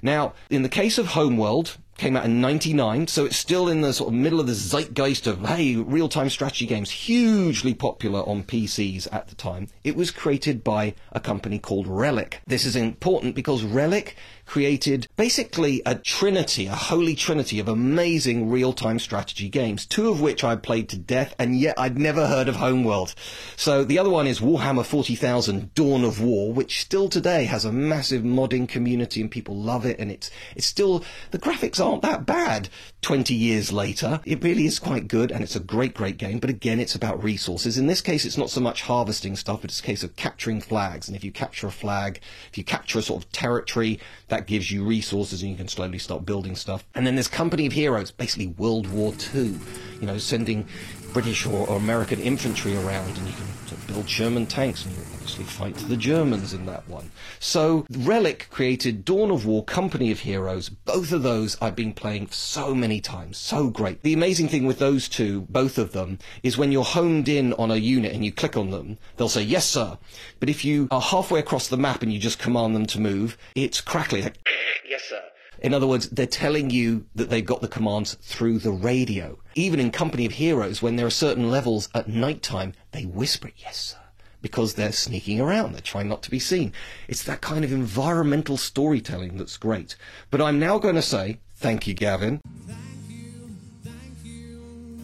Now, 0.00 0.32
in 0.48 0.62
the 0.62 0.68
case 0.68 0.98
of 0.98 1.08
Homeworld, 1.08 1.76
came 1.98 2.16
out 2.16 2.24
in 2.24 2.40
99, 2.40 3.06
so 3.06 3.24
it's 3.26 3.36
still 3.36 3.68
in 3.68 3.80
the 3.80 3.92
sort 3.92 4.08
of 4.08 4.14
middle 4.14 4.40
of 4.40 4.46
the 4.46 4.54
zeitgeist 4.54 5.26
of, 5.26 5.46
hey, 5.46 5.76
real-time 5.76 6.30
strategy 6.30 6.66
games, 6.66 6.90
hugely 6.90 7.74
popular 7.74 8.20
on 8.28 8.42
PCs 8.42 9.06
at 9.12 9.28
the 9.28 9.36
time. 9.36 9.68
It 9.84 9.94
was 9.94 10.10
created 10.10 10.64
by 10.64 10.94
a 11.12 11.20
company 11.20 11.58
called 11.58 11.86
Relic. 11.86 12.40
This 12.46 12.64
is 12.64 12.74
important 12.74 13.36
because 13.36 13.62
Relic 13.62 14.16
created 14.52 15.08
basically 15.16 15.80
a 15.86 15.94
trinity, 15.94 16.66
a 16.66 16.74
holy 16.74 17.14
trinity 17.14 17.58
of 17.58 17.68
amazing 17.68 18.50
real-time 18.50 18.98
strategy 18.98 19.48
games, 19.48 19.86
two 19.86 20.10
of 20.10 20.20
which 20.20 20.44
I 20.44 20.56
played 20.56 20.90
to 20.90 20.98
death, 20.98 21.34
and 21.38 21.58
yet 21.58 21.74
I'd 21.78 21.96
never 21.96 22.26
heard 22.26 22.48
of 22.48 22.56
Homeworld. 22.56 23.14
So 23.56 23.82
the 23.82 23.98
other 23.98 24.10
one 24.10 24.26
is 24.26 24.40
Warhammer 24.40 24.84
40,000 24.84 25.72
Dawn 25.72 26.04
of 26.04 26.20
War, 26.20 26.52
which 26.52 26.82
still 26.82 27.08
today 27.08 27.46
has 27.46 27.64
a 27.64 27.72
massive 27.72 28.24
modding 28.24 28.68
community 28.68 29.22
and 29.22 29.30
people 29.30 29.56
love 29.56 29.86
it, 29.86 29.98
and 29.98 30.10
it's, 30.10 30.30
it's 30.54 30.66
still, 30.66 31.02
the 31.30 31.38
graphics 31.38 31.82
aren't 31.82 32.02
that 32.02 32.26
bad 32.26 32.68
20 33.00 33.34
years 33.34 33.72
later. 33.72 34.20
It 34.26 34.44
really 34.44 34.66
is 34.66 34.78
quite 34.78 35.08
good, 35.08 35.32
and 35.32 35.42
it's 35.42 35.56
a 35.56 35.60
great, 35.60 35.94
great 35.94 36.18
game, 36.18 36.40
but 36.40 36.50
again, 36.50 36.78
it's 36.78 36.94
about 36.94 37.24
resources. 37.24 37.78
In 37.78 37.86
this 37.86 38.02
case, 38.02 38.26
it's 38.26 38.36
not 38.36 38.50
so 38.50 38.60
much 38.60 38.82
harvesting 38.82 39.34
stuff, 39.34 39.64
it's 39.64 39.80
a 39.80 39.82
case 39.82 40.02
of 40.02 40.14
capturing 40.16 40.60
flags, 40.60 41.08
and 41.08 41.16
if 41.16 41.24
you 41.24 41.32
capture 41.32 41.68
a 41.68 41.72
flag, 41.72 42.20
if 42.50 42.58
you 42.58 42.64
capture 42.64 42.98
a 42.98 43.02
sort 43.02 43.24
of 43.24 43.32
territory, 43.32 43.98
that 44.28 44.41
gives 44.46 44.70
you 44.70 44.84
resources 44.84 45.42
and 45.42 45.50
you 45.50 45.56
can 45.56 45.68
slowly 45.68 45.98
start 45.98 46.26
building 46.26 46.56
stuff. 46.56 46.84
And 46.94 47.06
then 47.06 47.14
there's 47.14 47.28
Company 47.28 47.66
of 47.66 47.72
Heroes, 47.72 48.10
basically 48.10 48.48
World 48.48 48.86
War 48.88 49.14
II, 49.34 49.58
you 50.00 50.06
know, 50.06 50.18
sending 50.18 50.66
British 51.12 51.46
or, 51.46 51.66
or 51.68 51.76
American 51.76 52.20
infantry 52.20 52.76
around 52.76 53.16
and 53.18 53.26
you 53.26 53.34
can 53.34 53.76
build 53.86 54.06
German 54.06 54.46
tanks 54.46 54.84
and 54.84 54.94
you 54.96 55.02
fight 55.42 55.74
the 55.76 55.96
Germans 55.96 56.52
in 56.52 56.66
that 56.66 56.88
one. 56.88 57.10
So 57.38 57.86
Relic 57.90 58.48
created 58.50 59.04
Dawn 59.04 59.30
of 59.30 59.46
War, 59.46 59.64
Company 59.64 60.10
of 60.10 60.20
Heroes. 60.20 60.68
Both 60.68 61.12
of 61.12 61.22
those 61.22 61.56
I've 61.60 61.76
been 61.76 61.92
playing 61.92 62.28
so 62.30 62.74
many 62.74 63.00
times. 63.00 63.36
So 63.36 63.68
great. 63.68 64.02
The 64.02 64.12
amazing 64.12 64.48
thing 64.48 64.66
with 64.66 64.78
those 64.78 65.08
two, 65.08 65.42
both 65.42 65.78
of 65.78 65.92
them, 65.92 66.18
is 66.42 66.58
when 66.58 66.72
you're 66.72 66.84
homed 66.84 67.28
in 67.28 67.52
on 67.54 67.70
a 67.70 67.76
unit 67.76 68.12
and 68.12 68.24
you 68.24 68.32
click 68.32 68.56
on 68.56 68.70
them, 68.70 68.98
they'll 69.16 69.28
say, 69.28 69.42
yes, 69.42 69.66
sir. 69.66 69.98
But 70.40 70.48
if 70.48 70.64
you 70.64 70.88
are 70.90 71.00
halfway 71.00 71.40
across 71.40 71.68
the 71.68 71.76
map 71.76 72.02
and 72.02 72.12
you 72.12 72.18
just 72.18 72.38
command 72.38 72.74
them 72.74 72.86
to 72.86 73.00
move, 73.00 73.36
it's 73.54 73.80
crackly. 73.80 74.22
Like, 74.22 74.38
yes, 74.88 75.02
sir. 75.04 75.22
In 75.62 75.74
other 75.74 75.86
words, 75.86 76.08
they're 76.08 76.26
telling 76.26 76.70
you 76.70 77.06
that 77.14 77.30
they've 77.30 77.46
got 77.46 77.60
the 77.60 77.68
commands 77.68 78.14
through 78.14 78.58
the 78.58 78.72
radio. 78.72 79.38
Even 79.54 79.78
in 79.78 79.92
Company 79.92 80.26
of 80.26 80.32
Heroes, 80.32 80.82
when 80.82 80.96
there 80.96 81.06
are 81.06 81.10
certain 81.10 81.50
levels 81.50 81.88
at 81.94 82.08
night 82.08 82.42
time, 82.42 82.74
they 82.90 83.04
whisper, 83.04 83.50
yes, 83.56 83.76
sir, 83.76 84.01
because 84.42 84.74
they're 84.74 84.92
sneaking 84.92 85.40
around. 85.40 85.72
They're 85.72 85.80
trying 85.80 86.08
not 86.08 86.22
to 86.24 86.30
be 86.30 86.38
seen. 86.38 86.72
It's 87.08 87.22
that 87.24 87.40
kind 87.40 87.64
of 87.64 87.72
environmental 87.72 88.56
storytelling 88.56 89.38
that's 89.38 89.56
great. 89.56 89.96
But 90.30 90.42
I'm 90.42 90.58
now 90.58 90.78
going 90.78 90.96
to 90.96 91.02
say, 91.02 91.38
thank 91.56 91.86
you, 91.86 91.94
Gavin. 91.94 92.40
Thank 92.66 92.78
you, 93.08 93.56
thank 93.84 94.24
you, 94.24 94.98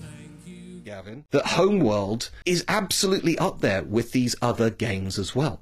thank 0.00 0.46
you. 0.46 0.80
Gavin, 0.84 1.24
that 1.30 1.46
Homeworld 1.46 2.30
is 2.44 2.64
absolutely 2.68 3.38
up 3.38 3.60
there 3.60 3.84
with 3.84 4.12
these 4.12 4.36
other 4.42 4.68
games 4.68 5.18
as 5.18 5.34
well. 5.34 5.60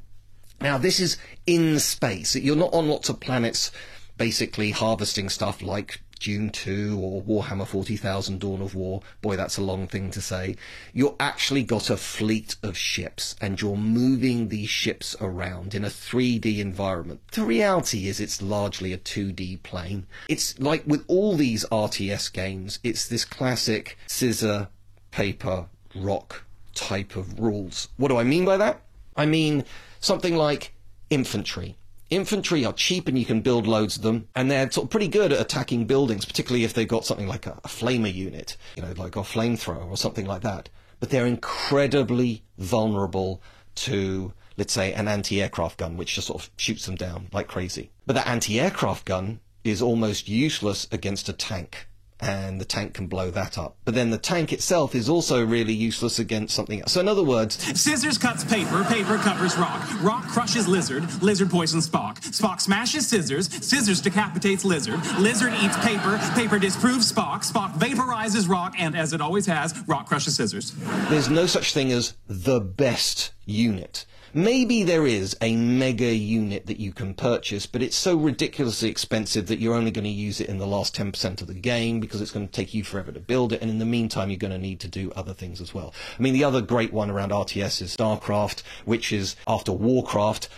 Now, 0.61 0.79
this 0.79 0.99
is 0.99 1.19
in 1.47 1.79
space. 1.79 2.35
You're 2.35 2.57
not 2.57 2.73
on 2.73 2.89
lots 2.89 3.09
of 3.09 3.21
planets 3.21 3.71
basically 4.17 4.71
harvesting 4.71 5.29
stuff 5.29 5.61
like 5.63 6.01
Dune 6.19 6.51
2 6.51 6.99
or 7.01 7.23
Warhammer 7.23 7.67
40,000 7.67 8.41
Dawn 8.41 8.63
of 8.63 8.75
War. 8.75 9.03
Boy, 9.21 9.37
that's 9.37 9.59
a 9.59 9.63
long 9.63 9.87
thing 9.87 10.11
to 10.13 10.21
say. 10.21 10.57
You're 10.93 11.17
actually 11.21 11.63
got 11.63 11.91
a 11.91 11.97
fleet 11.97 12.57
of 12.63 12.77
ships 12.77 13.37
and 13.41 13.61
you're 13.61 13.77
moving 13.77 14.49
these 14.49 14.69
ships 14.69 15.17
around 15.21 15.75
in 15.75 15.85
a 15.85 15.89
3D 15.89 16.59
environment. 16.59 17.21
The 17.33 17.45
reality 17.45 18.09
is 18.09 18.21
it's 18.21 18.43
largely 18.43 18.93
a 18.93 18.99
2D 18.99 19.63
plane. 19.63 20.07
It's 20.29 20.59
like 20.59 20.85
with 20.87 21.05
all 21.09 21.37
these 21.37 21.65
RTS 21.67 22.33
games, 22.33 22.79
it's 22.83 23.07
this 23.09 23.25
classic 23.25 23.99
scissor, 24.07 24.69
paper, 25.11 25.67
rock 25.95 26.45
type 26.75 27.17
of 27.17 27.39
rules. 27.39 27.89
What 27.97 28.09
do 28.09 28.17
I 28.17 28.25
mean 28.25 28.45
by 28.45 28.57
that? 28.57 28.83
I 29.17 29.27
mean 29.27 29.65
something 30.01 30.37
like 30.37 30.75
infantry. 31.11 31.77
Infantry 32.15 32.65
are 32.65 32.73
cheap 32.73 33.09
and 33.09 33.19
you 33.19 33.25
can 33.25 33.41
build 33.41 33.67
loads 33.67 33.97
of 33.97 34.03
them, 34.03 34.29
and 34.37 34.49
they're 34.49 34.71
sort 34.71 34.85
of 34.85 34.91
pretty 34.91 35.09
good 35.09 35.33
at 35.33 35.41
attacking 35.41 35.87
buildings, 35.87 36.25
particularly 36.25 36.63
if 36.63 36.73
they've 36.73 36.87
got 36.87 37.05
something 37.05 37.27
like 37.27 37.45
a, 37.47 37.59
a 37.65 37.69
flamer 37.69 38.13
unit, 38.13 38.57
you 38.77 38.83
know, 38.83 38.93
like 38.97 39.17
a 39.17 39.21
flamethrower 39.21 39.91
or 39.91 39.97
something 39.97 40.25
like 40.25 40.43
that. 40.43 40.69
But 41.01 41.11
they're 41.11 41.27
incredibly 41.27 42.45
vulnerable 42.57 43.43
to, 43.75 44.33
let's 44.57 44.73
say, 44.73 44.93
an 44.93 45.09
anti-aircraft 45.09 45.79
gun, 45.79 45.97
which 45.97 46.15
just 46.15 46.29
sort 46.29 46.41
of 46.41 46.51
shoots 46.57 46.87
them 46.87 46.95
down 46.95 47.27
like 47.33 47.49
crazy. 47.49 47.91
But 48.07 48.15
that 48.15 48.29
anti-aircraft 48.29 49.05
gun 49.05 49.41
is 49.65 49.83
almost 49.83 50.29
useless 50.29 50.87
against 50.93 51.29
a 51.29 51.33
tank 51.33 51.89
and 52.25 52.61
the 52.61 52.65
tank 52.65 52.95
can 52.95 53.07
blow 53.07 53.31
that 53.31 53.59
up. 53.59 53.77
But 53.85 53.95
then 53.95 54.11
the 54.11 54.19
tank 54.19 54.53
itself 54.53 54.95
is 54.95 55.09
also 55.09 55.45
really 55.45 55.75
useless 55.75 56.19
against 56.19 56.55
something 56.55 56.81
else. 56.81 56.93
So 56.93 57.01
in 57.01 57.09
other 57.09 57.23
words, 57.23 57.57
Scissors 57.79 58.19
cuts 58.19 58.45
paper, 58.45 58.85
paper 58.85 59.19
covers 59.19 59.57
rock. 59.57 59.83
Rock 60.03 60.27
crushes 60.27 60.67
lizard, 60.67 61.05
lizard 61.23 61.51
poisons 61.51 61.89
Spock. 61.89 62.21
Spock 62.21 62.61
smashes 62.61 63.07
scissors, 63.07 63.53
scissors 63.65 64.01
decapitates 64.01 64.65
lizard. 64.65 65.01
Lizard 65.19 65.53
eats 65.63 65.77
paper, 65.85 66.19
paper 66.35 66.59
disproves 66.59 67.13
Spock. 67.13 67.51
Spock 67.51 67.75
vaporizes 67.75 68.49
rock, 68.49 68.75
and 68.79 68.97
as 68.97 69.13
it 69.13 69.21
always 69.21 69.47
has, 69.47 69.75
rock 69.87 70.07
crushes 70.07 70.37
scissors. 70.37 70.73
there's 71.09 71.29
no 71.29 71.47
such 71.47 71.75
thing 71.75 71.93
as 71.93 72.15
the 72.27 72.61
best 72.61 73.33
unit. 73.45 74.07
Maybe 74.37 74.83
there 74.83 75.07
is 75.07 75.37
a 75.41 75.55
mega 75.55 76.13
unit 76.13 76.67
that 76.67 76.81
you 76.81 76.93
can 76.93 77.15
purchase, 77.15 77.67
but 77.67 77.83
it's 77.83 77.95
so 77.95 78.17
ridiculously 78.17 78.91
expensive 78.91 79.47
that 79.47 79.61
you're 79.61 79.77
only 79.77 79.93
going 79.93 80.07
to 80.07 80.11
use 80.11 80.41
it 80.41 80.49
in 80.49 80.59
the 80.59 80.67
last 80.67 80.97
10% 80.97 81.41
of 81.41 81.47
the 81.47 81.55
game 81.55 82.01
because 82.01 82.21
it's 82.21 82.33
going 82.33 82.49
to 82.49 82.53
take 82.53 82.75
you 82.75 82.83
forever 82.83 83.13
to 83.13 83.21
build 83.21 83.53
it, 83.53 83.63
and 83.63 83.71
in 83.71 83.79
the 83.79 83.85
meantime, 83.85 84.31
you're 84.31 84.37
going 84.37 84.53
to 84.53 84.59
need 84.59 84.81
to 84.81 84.89
do 84.89 85.13
other 85.15 85.35
things 85.35 85.61
as 85.61 85.73
well. 85.73 85.95
I 86.19 86.21
mean, 86.21 86.33
the 86.33 86.43
other 86.43 86.61
great 86.61 86.93
one 86.93 87.13
around 87.13 87.31
RTS 87.31 87.81
is 87.81 87.97
StarCraft, 87.97 88.65
which 88.85 89.13
is 89.13 89.37
after 89.47 89.71
Warcraft, 89.71 90.49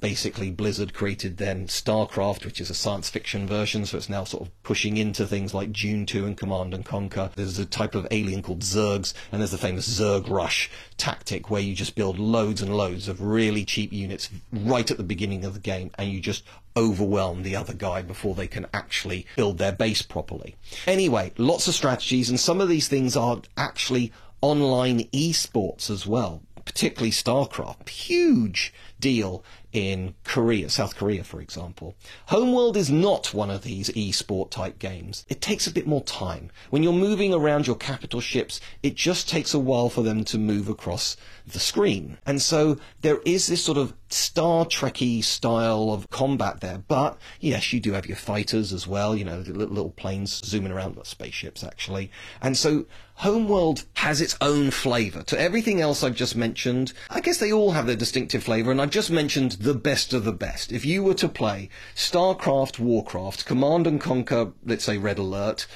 basically 0.00 0.50
Blizzard 0.50 0.94
created 0.94 1.36
then 1.36 1.66
StarCraft, 1.66 2.44
which 2.44 2.60
is 2.60 2.70
a 2.70 2.74
science 2.74 3.10
fiction 3.10 3.46
version, 3.46 3.86
so 3.86 3.96
it's 3.96 4.08
now 4.08 4.24
sort 4.24 4.44
of 4.44 4.62
pushing 4.62 4.96
into 4.96 5.26
things 5.26 5.52
like 5.52 5.72
Dune 5.72 6.06
2 6.06 6.26
and 6.26 6.36
Command 6.36 6.74
and 6.74 6.84
Conquer. 6.84 7.30
There's 7.34 7.58
a 7.58 7.66
type 7.66 7.94
of 7.94 8.06
alien 8.10 8.42
called 8.42 8.60
Zergs, 8.60 9.14
and 9.32 9.40
there's 9.40 9.50
the 9.50 9.58
famous 9.58 9.88
Zerg 9.88 10.28
Rush 10.28 10.70
tactic 10.96 11.50
where 11.50 11.62
you 11.62 11.74
just 11.74 11.96
build 11.96 12.18
loads 12.18 12.62
and 12.62 12.76
loads 12.76 13.08
of 13.08 13.20
really 13.20 13.64
cheap 13.64 13.92
units 13.92 14.30
right 14.52 14.90
at 14.90 14.96
the 14.96 15.02
beginning 15.02 15.44
of 15.44 15.54
the 15.54 15.60
game, 15.60 15.90
and 15.98 16.10
you 16.10 16.20
just 16.20 16.44
overwhelm 16.76 17.42
the 17.42 17.56
other 17.56 17.74
guy 17.74 18.02
before 18.02 18.34
they 18.34 18.48
can 18.48 18.66
actually 18.72 19.26
build 19.36 19.58
their 19.58 19.72
base 19.72 20.02
properly. 20.02 20.56
Anyway, 20.86 21.32
lots 21.36 21.66
of 21.66 21.74
strategies, 21.74 22.30
and 22.30 22.38
some 22.38 22.60
of 22.60 22.68
these 22.68 22.88
things 22.88 23.16
are 23.16 23.40
actually 23.56 24.12
online 24.40 25.00
esports 25.12 25.90
as 25.90 26.06
well 26.06 26.42
particularly 26.64 27.10
StarCraft, 27.10 27.88
huge 27.88 28.72
deal 28.98 29.44
in 29.74 30.14
Korea, 30.22 30.70
South 30.70 30.94
Korea, 30.94 31.24
for 31.24 31.40
example. 31.40 31.96
Homeworld 32.26 32.76
is 32.76 32.90
not 32.90 33.34
one 33.34 33.50
of 33.50 33.62
these 33.62 33.94
e-sport 33.96 34.52
type 34.52 34.78
games. 34.78 35.26
It 35.28 35.42
takes 35.42 35.66
a 35.66 35.72
bit 35.72 35.86
more 35.86 36.02
time. 36.04 36.50
When 36.70 36.84
you're 36.84 36.92
moving 36.92 37.34
around 37.34 37.66
your 37.66 37.76
capital 37.76 38.20
ships, 38.20 38.60
it 38.84 38.94
just 38.94 39.28
takes 39.28 39.52
a 39.52 39.58
while 39.58 39.88
for 39.88 40.02
them 40.02 40.24
to 40.26 40.38
move 40.38 40.68
across 40.68 41.16
the 41.44 41.58
screen. 41.58 42.18
And 42.24 42.40
so 42.40 42.78
there 43.00 43.18
is 43.26 43.48
this 43.48 43.64
sort 43.64 43.76
of 43.76 43.94
Star 44.08 44.64
Trekky 44.64 45.24
style 45.24 45.90
of 45.90 46.08
combat 46.08 46.60
there. 46.60 46.78
But 46.78 47.18
yes, 47.40 47.72
you 47.72 47.80
do 47.80 47.92
have 47.94 48.06
your 48.06 48.16
fighters 48.16 48.72
as 48.72 48.86
well, 48.86 49.16
you 49.16 49.24
know, 49.24 49.38
little, 49.38 49.74
little 49.74 49.90
planes 49.90 50.40
zooming 50.44 50.70
around, 50.70 50.96
spaceships 51.04 51.64
actually. 51.64 52.12
And 52.40 52.56
so 52.56 52.86
Homeworld 53.18 53.84
has 53.94 54.20
its 54.20 54.36
own 54.40 54.70
flavour. 54.70 55.22
To 55.24 55.40
everything 55.40 55.80
else 55.80 56.02
I've 56.02 56.16
just 56.16 56.36
mentioned, 56.36 56.92
I 57.08 57.20
guess 57.20 57.38
they 57.38 57.52
all 57.52 57.70
have 57.70 57.86
their 57.86 57.96
distinctive 57.96 58.42
flavour, 58.42 58.70
and 58.70 58.80
I've 58.82 58.90
just 58.90 59.10
mentioned 59.10 59.52
the 59.52 59.74
best 59.74 60.12
of 60.12 60.24
the 60.24 60.32
best. 60.32 60.72
If 60.72 60.84
you 60.84 61.02
were 61.02 61.14
to 61.14 61.28
play 61.28 61.70
StarCraft, 61.94 62.78
Warcraft, 62.78 63.46
Command 63.46 63.86
and 63.86 64.00
Conquer, 64.00 64.52
let's 64.66 64.84
say 64.84 64.98
Red 64.98 65.18
Alert, 65.18 65.66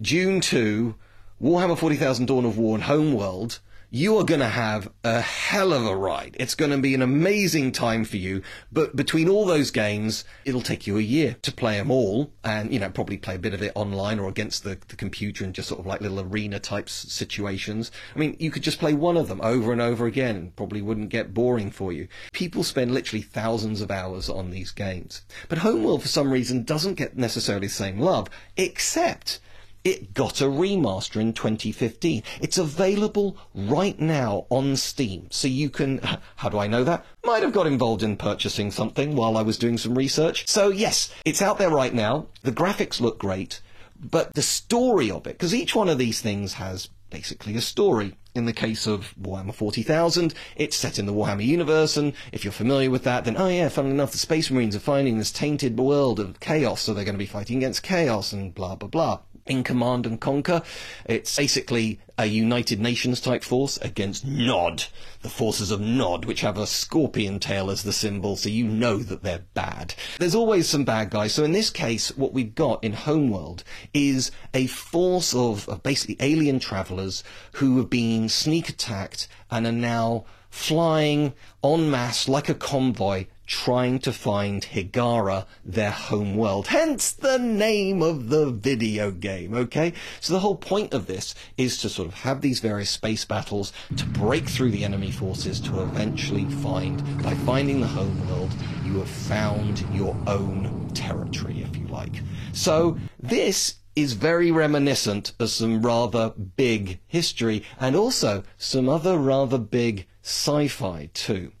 Dune 0.00 0.40
2, 0.40 0.94
Warhammer 1.42 1.76
40,000 1.76 2.26
Dawn 2.26 2.44
of 2.44 2.56
War, 2.56 2.76
and 2.76 2.84
Homeworld, 2.84 3.58
you 3.94 4.18
are 4.18 4.24
going 4.24 4.40
to 4.40 4.48
have 4.48 4.90
a 5.04 5.20
hell 5.20 5.72
of 5.72 5.86
a 5.86 5.94
ride. 5.94 6.36
It's 6.40 6.56
going 6.56 6.72
to 6.72 6.78
be 6.78 6.96
an 6.96 7.02
amazing 7.02 7.70
time 7.70 8.04
for 8.04 8.16
you. 8.16 8.42
But 8.72 8.96
between 8.96 9.28
all 9.28 9.46
those 9.46 9.70
games, 9.70 10.24
it'll 10.44 10.62
take 10.62 10.84
you 10.84 10.98
a 10.98 11.00
year 11.00 11.36
to 11.42 11.52
play 11.52 11.78
them 11.78 11.92
all 11.92 12.32
and, 12.42 12.72
you 12.72 12.80
know, 12.80 12.90
probably 12.90 13.18
play 13.18 13.36
a 13.36 13.38
bit 13.38 13.54
of 13.54 13.62
it 13.62 13.70
online 13.76 14.18
or 14.18 14.28
against 14.28 14.64
the, 14.64 14.78
the 14.88 14.96
computer 14.96 15.44
and 15.44 15.54
just 15.54 15.68
sort 15.68 15.78
of 15.78 15.86
like 15.86 16.00
little 16.00 16.18
arena 16.18 16.58
types 16.58 16.92
situations. 16.92 17.92
I 18.16 18.18
mean, 18.18 18.36
you 18.40 18.50
could 18.50 18.64
just 18.64 18.80
play 18.80 18.94
one 18.94 19.16
of 19.16 19.28
them 19.28 19.40
over 19.44 19.70
and 19.70 19.80
over 19.80 20.06
again 20.06 20.52
probably 20.56 20.82
wouldn't 20.82 21.10
get 21.10 21.32
boring 21.32 21.70
for 21.70 21.92
you. 21.92 22.08
People 22.32 22.64
spend 22.64 22.92
literally 22.92 23.22
thousands 23.22 23.80
of 23.80 23.92
hours 23.92 24.28
on 24.28 24.50
these 24.50 24.72
games. 24.72 25.22
But 25.48 25.58
Homeworld, 25.58 26.02
for 26.02 26.08
some 26.08 26.32
reason, 26.32 26.64
doesn't 26.64 26.94
get 26.94 27.16
necessarily 27.16 27.68
the 27.68 27.72
same 27.72 28.00
love, 28.00 28.28
except 28.56 29.38
it 29.84 30.14
got 30.14 30.40
a 30.40 30.44
remaster 30.44 31.20
in 31.20 31.34
2015. 31.34 32.22
It's 32.40 32.56
available 32.56 33.36
right 33.54 33.98
now 34.00 34.46
on 34.48 34.76
Steam. 34.76 35.28
So 35.30 35.46
you 35.46 35.68
can, 35.68 36.00
how 36.36 36.48
do 36.48 36.58
I 36.58 36.66
know 36.66 36.84
that? 36.84 37.04
Might 37.22 37.42
have 37.42 37.52
got 37.52 37.66
involved 37.66 38.02
in 38.02 38.16
purchasing 38.16 38.70
something 38.70 39.14
while 39.14 39.36
I 39.36 39.42
was 39.42 39.58
doing 39.58 39.76
some 39.76 39.96
research. 39.96 40.48
So 40.48 40.70
yes, 40.70 41.12
it's 41.24 41.42
out 41.42 41.58
there 41.58 41.70
right 41.70 41.92
now. 41.92 42.26
The 42.42 42.52
graphics 42.52 43.00
look 43.00 43.18
great, 43.18 43.60
but 44.00 44.34
the 44.34 44.42
story 44.42 45.10
of 45.10 45.26
it, 45.26 45.34
because 45.34 45.54
each 45.54 45.74
one 45.74 45.90
of 45.90 45.98
these 45.98 46.22
things 46.22 46.54
has 46.54 46.88
basically 47.10 47.54
a 47.54 47.60
story. 47.60 48.16
In 48.34 48.46
the 48.46 48.52
case 48.52 48.88
of 48.88 49.14
Warhammer 49.20 49.54
40,000, 49.54 50.34
it's 50.56 50.76
set 50.76 50.98
in 50.98 51.06
the 51.06 51.12
Warhammer 51.12 51.44
universe, 51.44 51.96
and 51.96 52.14
if 52.32 52.42
you're 52.42 52.52
familiar 52.52 52.90
with 52.90 53.04
that, 53.04 53.24
then, 53.24 53.36
oh 53.36 53.46
yeah, 53.46 53.68
funnily 53.68 53.94
enough, 53.94 54.10
the 54.10 54.18
Space 54.18 54.50
Marines 54.50 54.74
are 54.74 54.80
finding 54.80 55.18
this 55.18 55.30
tainted 55.30 55.78
world 55.78 56.18
of 56.18 56.40
chaos, 56.40 56.80
so 56.80 56.92
they're 56.92 57.04
going 57.04 57.14
to 57.14 57.18
be 57.18 57.26
fighting 57.26 57.58
against 57.58 57.84
chaos, 57.84 58.32
and 58.32 58.52
blah, 58.52 58.74
blah, 58.74 58.88
blah 58.88 59.20
in 59.46 59.62
Command 59.62 60.06
and 60.06 60.20
Conquer. 60.20 60.62
It's 61.04 61.36
basically 61.36 62.00
a 62.16 62.26
United 62.26 62.80
Nations 62.80 63.20
type 63.20 63.44
force 63.44 63.76
against 63.78 64.24
Nod, 64.24 64.84
the 65.20 65.28
forces 65.28 65.70
of 65.70 65.80
Nod, 65.80 66.24
which 66.24 66.40
have 66.40 66.56
a 66.56 66.66
scorpion 66.66 67.40
tail 67.40 67.70
as 67.70 67.82
the 67.82 67.92
symbol, 67.92 68.36
so 68.36 68.48
you 68.48 68.64
know 68.64 68.98
that 68.98 69.22
they're 69.22 69.44
bad. 69.52 69.94
There's 70.18 70.34
always 70.34 70.68
some 70.68 70.84
bad 70.84 71.10
guys, 71.10 71.34
so 71.34 71.44
in 71.44 71.52
this 71.52 71.70
case, 71.70 72.16
what 72.16 72.32
we've 72.32 72.54
got 72.54 72.82
in 72.82 72.92
Homeworld 72.92 73.64
is 73.92 74.30
a 74.54 74.66
force 74.68 75.34
of, 75.34 75.68
of 75.68 75.82
basically 75.82 76.16
alien 76.20 76.58
travelers 76.58 77.22
who 77.54 77.76
have 77.78 77.90
been 77.90 78.28
sneak 78.28 78.68
attacked 78.68 79.28
and 79.50 79.66
are 79.66 79.72
now 79.72 80.24
flying 80.48 81.34
en 81.64 81.90
masse 81.90 82.28
like 82.28 82.48
a 82.48 82.54
convoy 82.54 83.26
trying 83.46 83.98
to 84.00 84.12
find 84.12 84.62
Hiigara, 84.62 85.46
their 85.64 85.90
home 85.90 86.36
world. 86.36 86.68
Hence 86.68 87.12
the 87.12 87.38
name 87.38 88.02
of 88.02 88.28
the 88.28 88.50
video 88.50 89.10
game, 89.10 89.54
okay? 89.54 89.92
So 90.20 90.32
the 90.32 90.40
whole 90.40 90.56
point 90.56 90.94
of 90.94 91.06
this 91.06 91.34
is 91.56 91.78
to 91.78 91.88
sort 91.88 92.08
of 92.08 92.14
have 92.14 92.40
these 92.40 92.60
various 92.60 92.90
space 92.90 93.24
battles 93.24 93.72
to 93.96 94.04
break 94.06 94.48
through 94.48 94.70
the 94.70 94.84
enemy 94.84 95.10
forces 95.10 95.60
to 95.60 95.82
eventually 95.82 96.44
find, 96.46 97.22
by 97.22 97.34
finding 97.34 97.80
the 97.80 97.86
home 97.86 98.28
world, 98.28 98.52
you 98.84 98.98
have 98.98 99.08
found 99.08 99.84
your 99.92 100.16
own 100.26 100.90
territory, 100.94 101.62
if 101.62 101.76
you 101.76 101.86
like. 101.88 102.22
So 102.52 102.98
this 103.18 103.76
is 103.96 104.14
very 104.14 104.50
reminiscent 104.50 105.32
of 105.38 105.50
some 105.50 105.80
rather 105.80 106.30
big 106.30 107.00
history 107.06 107.62
and 107.78 107.94
also 107.94 108.42
some 108.56 108.88
other 108.88 109.16
rather 109.16 109.58
big 109.58 110.06
sci-fi 110.22 111.10
too. 111.14 111.52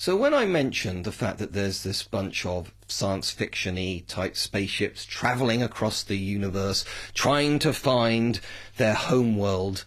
So 0.00 0.14
when 0.14 0.32
I 0.32 0.46
mentioned 0.46 1.04
the 1.04 1.10
fact 1.10 1.38
that 1.38 1.54
there's 1.54 1.82
this 1.82 2.04
bunch 2.04 2.46
of 2.46 2.72
science 2.86 3.32
fiction-y 3.32 4.04
type 4.06 4.36
spaceships 4.36 5.04
traveling 5.04 5.60
across 5.60 6.04
the 6.04 6.16
universe, 6.16 6.84
trying 7.14 7.58
to 7.58 7.72
find 7.72 8.38
their 8.76 8.94
home 8.94 9.36
world, 9.36 9.86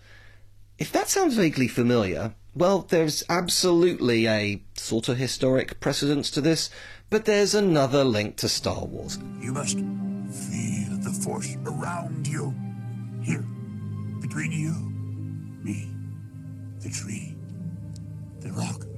if 0.77 0.91
that 0.91 1.07
sounds 1.07 1.35
vaguely 1.35 1.69
familiar, 1.69 2.33
well, 2.53 2.79
there's 2.79 3.23
absolutely 3.29 4.27
a 4.27 4.61
sort 4.75 5.07
of 5.07 5.17
historic 5.17 5.79
precedence 5.79 6.29
to 6.31 6.41
this, 6.41 6.69
but 7.09 7.23
there's 7.23 7.55
another 7.55 8.03
link 8.03 8.35
to 8.35 8.49
Star 8.49 8.83
Wars. 8.83 9.17
You 9.39 9.53
must 9.53 9.77
feel 9.77 10.97
the 10.99 11.17
force 11.23 11.55
around 11.65 12.27
you. 12.27 12.53
Here, 13.23 13.45
between 14.19 14.51
you, 14.51 14.73
me, 15.63 15.89
the 16.81 16.89
tree, 16.89 17.33
the 18.41 18.51
rock 18.51 18.90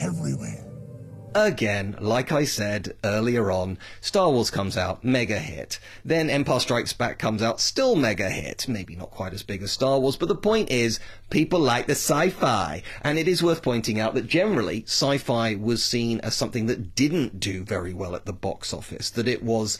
everywhere. 0.00 0.66
Again, 1.32 1.96
like 2.00 2.32
I 2.32 2.42
said 2.42 2.96
earlier 3.04 3.52
on, 3.52 3.78
Star 4.00 4.32
Wars 4.32 4.50
comes 4.50 4.76
out, 4.76 5.04
mega 5.04 5.38
hit. 5.38 5.78
Then 6.04 6.28
Empire 6.28 6.58
Strikes 6.58 6.92
Back 6.92 7.20
comes 7.20 7.40
out, 7.40 7.60
still 7.60 7.94
mega 7.94 8.28
hit. 8.28 8.66
Maybe 8.66 8.96
not 8.96 9.12
quite 9.12 9.32
as 9.32 9.44
big 9.44 9.62
as 9.62 9.70
Star 9.70 10.00
Wars, 10.00 10.16
but 10.16 10.26
the 10.26 10.34
point 10.34 10.70
is, 10.70 10.98
people 11.30 11.60
like 11.60 11.86
the 11.86 11.92
sci-fi. 11.92 12.82
And 13.02 13.16
it 13.16 13.28
is 13.28 13.44
worth 13.44 13.62
pointing 13.62 14.00
out 14.00 14.14
that 14.14 14.26
generally, 14.26 14.82
sci-fi 14.88 15.54
was 15.54 15.84
seen 15.84 16.18
as 16.20 16.34
something 16.34 16.66
that 16.66 16.96
didn't 16.96 17.38
do 17.38 17.62
very 17.62 17.94
well 17.94 18.16
at 18.16 18.26
the 18.26 18.32
box 18.32 18.74
office, 18.74 19.08
that 19.10 19.28
it 19.28 19.44
was 19.44 19.78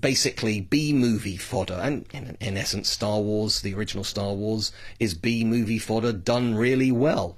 basically 0.00 0.62
B-movie 0.62 1.36
fodder. 1.36 1.78
And 1.82 2.06
in, 2.14 2.38
in 2.40 2.56
essence, 2.56 2.88
Star 2.88 3.20
Wars, 3.20 3.60
the 3.60 3.74
original 3.74 4.04
Star 4.04 4.32
Wars, 4.32 4.72
is 4.98 5.12
B-movie 5.12 5.78
fodder 5.78 6.14
done 6.14 6.54
really 6.54 6.90
well. 6.90 7.36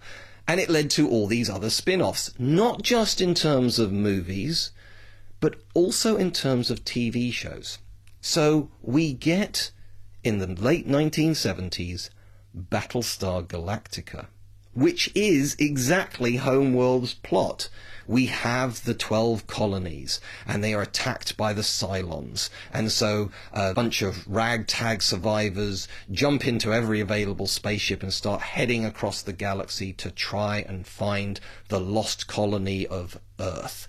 And 0.49 0.59
it 0.59 0.71
led 0.71 0.89
to 0.93 1.09
all 1.09 1.27
these 1.27 1.51
other 1.51 1.69
spin 1.69 2.01
offs, 2.01 2.33
not 2.39 2.83
just 2.83 3.21
in 3.21 3.35
terms 3.35 3.79
of 3.79 3.93
movies, 3.93 4.73
but 5.41 5.57
also 5.75 6.17
in 6.17 6.33
terms 6.33 6.71
of 6.71 6.85
TV 6.85 7.31
shows. 7.31 7.79
So 8.23 8.71
we 8.83 9.13
get, 9.13 9.71
in 10.25 10.39
the 10.39 10.47
late 10.47 10.89
1970s, 10.89 12.09
Battlestar 12.57 13.47
Galactica, 13.47 14.29
which 14.73 15.13
is 15.15 15.55
exactly 15.59 16.37
Homeworld's 16.37 17.13
plot 17.13 17.69
we 18.09 18.27
have 18.27 18.85
the 18.85 18.95
12 18.95 19.47
colonies 19.47 20.21
and 20.47 20.65
they 20.65 20.75
are 20.75 20.83
attacked 20.83 21.37
by 21.37 21.53
the 21.53 21.63
Cylons. 21.63 22.49
And 22.73 22.91
so 22.91 23.31
a 23.53 23.75
bunch 23.75 24.03
of 24.03 24.27
ragtag 24.27 25.03
survivors 25.03 25.87
jump 26.11 26.47
into 26.47 26.73
every 26.73 27.01
available 27.01 27.47
spaceship 27.47 28.03
and 28.03 28.13
start 28.13 28.41
heading 28.41 28.85
across 28.85 29.21
the 29.23 29.35
galaxy 29.35 29.93
to 29.93 30.11
try 30.11 30.65
and 30.67 30.87
find 30.87 31.39
the 31.69 31.79
lost 31.79 32.27
colony 32.27 32.87
of 32.87 33.21
Earth. 33.39 33.89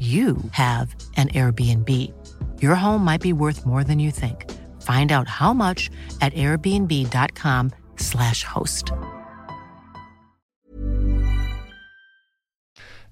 you 0.00 0.38
have 0.50 0.92
an 1.16 1.28
Airbnb. 1.28 2.12
Your 2.60 2.74
home 2.74 3.04
might 3.04 3.20
be 3.20 3.32
worth 3.32 3.64
more 3.64 3.84
than 3.84 4.00
you 4.00 4.10
think. 4.10 4.50
Find 4.82 5.12
out 5.12 5.28
how 5.28 5.54
much 5.54 5.88
at 6.20 6.34
airbnb.com/slash 6.34 8.44
host. 8.44 8.90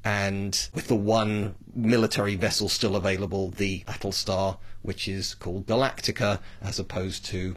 And 0.04 0.68
with 0.74 0.88
the 0.88 0.96
one 0.96 1.54
military 1.74 2.34
vessel 2.34 2.68
still 2.68 2.96
available, 2.96 3.50
the 3.50 3.84
Battlestar, 3.86 4.58
which 4.82 5.06
is 5.06 5.34
called 5.34 5.66
Galactica, 5.66 6.40
as 6.60 6.80
opposed 6.80 7.24
to 7.26 7.54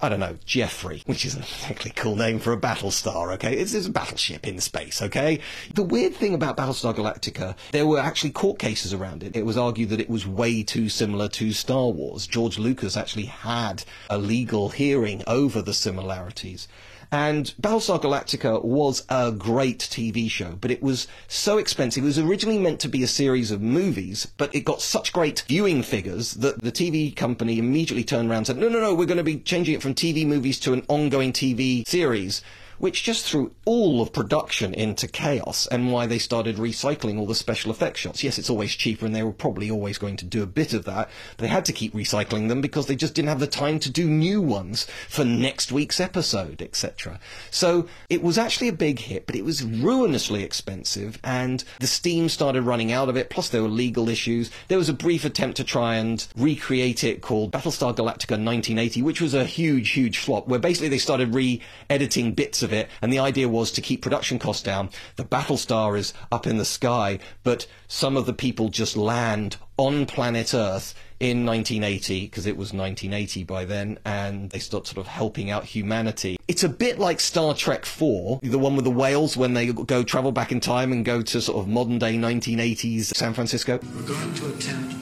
I 0.00 0.08
don't 0.08 0.20
know, 0.20 0.36
Jeffrey, 0.46 1.02
which 1.06 1.24
is 1.24 1.34
a 1.34 1.40
particularly 1.40 1.92
cool 1.96 2.14
name 2.14 2.38
for 2.38 2.52
a 2.52 2.56
battle 2.56 2.92
star, 2.92 3.32
okay? 3.32 3.54
It's, 3.54 3.74
it's, 3.74 3.88
a 3.88 3.90
battleship 3.90 4.46
in 4.46 4.60
space, 4.60 5.02
okay? 5.02 5.40
The 5.74 5.82
weird 5.82 6.14
thing 6.14 6.34
about 6.34 6.56
Battlestar 6.56 6.94
Galactica, 6.94 7.56
there 7.72 7.84
were 7.84 7.98
actually 7.98 8.30
court 8.30 8.60
cases 8.60 8.94
around 8.94 9.24
it. 9.24 9.34
It 9.34 9.44
was 9.44 9.56
argued 9.56 9.88
that 9.88 10.00
it 10.00 10.08
was 10.08 10.24
way 10.24 10.62
too 10.62 10.88
similar 10.88 11.26
to 11.30 11.52
Star 11.52 11.88
Wars. 11.88 12.28
George 12.28 12.60
Lucas 12.60 12.96
actually 12.96 13.26
had 13.26 13.82
a 14.08 14.18
legal 14.18 14.68
hearing 14.68 15.24
over 15.26 15.60
the 15.60 15.74
similarities. 15.74 16.68
And 17.10 17.54
Battlestar 17.60 18.02
Galactica 18.02 18.62
was 18.62 19.04
a 19.08 19.32
great 19.32 19.78
TV 19.78 20.30
show, 20.30 20.58
but 20.60 20.70
it 20.70 20.82
was 20.82 21.08
so 21.26 21.56
expensive. 21.56 22.02
It 22.02 22.06
was 22.06 22.18
originally 22.18 22.58
meant 22.58 22.80
to 22.80 22.88
be 22.88 23.02
a 23.02 23.06
series 23.06 23.50
of 23.50 23.62
movies, 23.62 24.26
but 24.36 24.54
it 24.54 24.60
got 24.60 24.82
such 24.82 25.12
great 25.12 25.42
viewing 25.48 25.82
figures 25.82 26.34
that 26.34 26.62
the 26.62 26.72
TV 26.72 27.14
company 27.16 27.58
immediately 27.58 28.04
turned 28.04 28.30
around 28.30 28.38
and 28.38 28.46
said, 28.48 28.58
no, 28.58 28.68
no, 28.68 28.80
no, 28.80 28.94
we're 28.94 29.06
going 29.06 29.16
to 29.16 29.24
be 29.24 29.38
changing 29.38 29.74
it 29.74 29.82
from 29.82 29.94
TV 29.94 30.26
movies 30.26 30.60
to 30.60 30.74
an 30.74 30.84
ongoing 30.88 31.32
TV 31.32 31.86
series 31.88 32.42
which 32.78 33.02
just 33.02 33.26
threw 33.26 33.52
all 33.64 34.00
of 34.00 34.12
production 34.12 34.74
into 34.74 35.06
chaos 35.08 35.66
and 35.66 35.92
why 35.92 36.06
they 36.06 36.18
started 36.18 36.56
recycling 36.56 37.18
all 37.18 37.26
the 37.26 37.34
special 37.34 37.70
effects 37.70 38.00
shots. 38.00 38.22
Yes, 38.22 38.38
it's 38.38 38.50
always 38.50 38.74
cheaper 38.74 39.06
and 39.06 39.14
they 39.14 39.22
were 39.22 39.32
probably 39.32 39.70
always 39.70 39.98
going 39.98 40.16
to 40.16 40.24
do 40.24 40.42
a 40.42 40.46
bit 40.46 40.72
of 40.72 40.84
that, 40.84 41.10
they 41.38 41.48
had 41.48 41.64
to 41.66 41.72
keep 41.72 41.94
recycling 41.94 42.48
them 42.48 42.60
because 42.60 42.86
they 42.86 42.96
just 42.96 43.14
didn't 43.14 43.28
have 43.28 43.40
the 43.40 43.46
time 43.46 43.78
to 43.80 43.90
do 43.90 44.08
new 44.08 44.40
ones 44.40 44.86
for 45.08 45.24
next 45.24 45.72
week's 45.72 46.00
episode, 46.00 46.62
etc. 46.62 47.18
So 47.50 47.88
it 48.08 48.22
was 48.22 48.38
actually 48.38 48.68
a 48.68 48.72
big 48.72 49.00
hit, 49.00 49.26
but 49.26 49.36
it 49.36 49.44
was 49.44 49.64
ruinously 49.64 50.42
expensive 50.42 51.18
and 51.24 51.64
the 51.80 51.86
steam 51.86 52.28
started 52.28 52.62
running 52.62 52.92
out 52.92 53.08
of 53.08 53.16
it, 53.16 53.30
plus 53.30 53.48
there 53.48 53.62
were 53.62 53.68
legal 53.68 54.08
issues. 54.08 54.50
There 54.68 54.78
was 54.78 54.88
a 54.88 54.94
brief 54.94 55.24
attempt 55.24 55.56
to 55.58 55.64
try 55.64 55.96
and 55.96 56.26
recreate 56.36 57.04
it 57.04 57.22
called 57.22 57.52
Battlestar 57.52 57.94
Galactica 57.94 58.38
1980, 58.38 59.02
which 59.02 59.20
was 59.20 59.34
a 59.34 59.44
huge, 59.44 59.90
huge 59.90 60.18
flop, 60.18 60.48
where 60.48 60.58
basically 60.58 60.88
they 60.88 60.98
started 60.98 61.34
re-editing 61.34 62.32
bits 62.32 62.62
of 62.62 62.67
of 62.68 62.72
it, 62.74 62.88
and 63.00 63.12
the 63.12 63.18
idea 63.18 63.48
was 63.48 63.72
to 63.72 63.80
keep 63.80 64.02
production 64.02 64.38
costs 64.38 64.62
down. 64.62 64.90
The 65.16 65.24
Battlestar 65.24 65.98
is 65.98 66.12
up 66.30 66.46
in 66.46 66.58
the 66.58 66.64
sky, 66.64 67.18
but 67.42 67.66
some 67.88 68.16
of 68.16 68.26
the 68.26 68.34
people 68.34 68.68
just 68.68 68.96
land 68.96 69.56
on 69.78 70.04
planet 70.06 70.52
Earth 70.52 70.94
in 71.20 71.44
1980 71.44 72.26
because 72.26 72.46
it 72.46 72.56
was 72.56 72.72
1980 72.72 73.42
by 73.44 73.64
then 73.64 73.98
and 74.04 74.50
they 74.50 74.58
start 74.60 74.86
sort 74.86 74.98
of 74.98 75.08
helping 75.08 75.50
out 75.50 75.64
humanity 75.64 76.38
it's 76.46 76.62
a 76.62 76.68
bit 76.68 77.00
like 77.00 77.18
star 77.18 77.54
trek 77.54 77.84
4 77.84 78.38
the 78.44 78.56
one 78.56 78.76
with 78.76 78.84
the 78.84 78.90
whales 78.90 79.36
when 79.36 79.52
they 79.54 79.72
go 79.72 80.04
travel 80.04 80.30
back 80.30 80.52
in 80.52 80.60
time 80.60 80.92
and 80.92 81.04
go 81.04 81.20
to 81.20 81.40
sort 81.40 81.58
of 81.58 81.66
modern 81.66 81.98
day 81.98 82.14
1980s 82.14 83.16
san 83.16 83.34
francisco 83.34 83.80
we're 83.96 84.02
going 84.02 84.34
to 84.34 84.48
attempt 84.54 84.97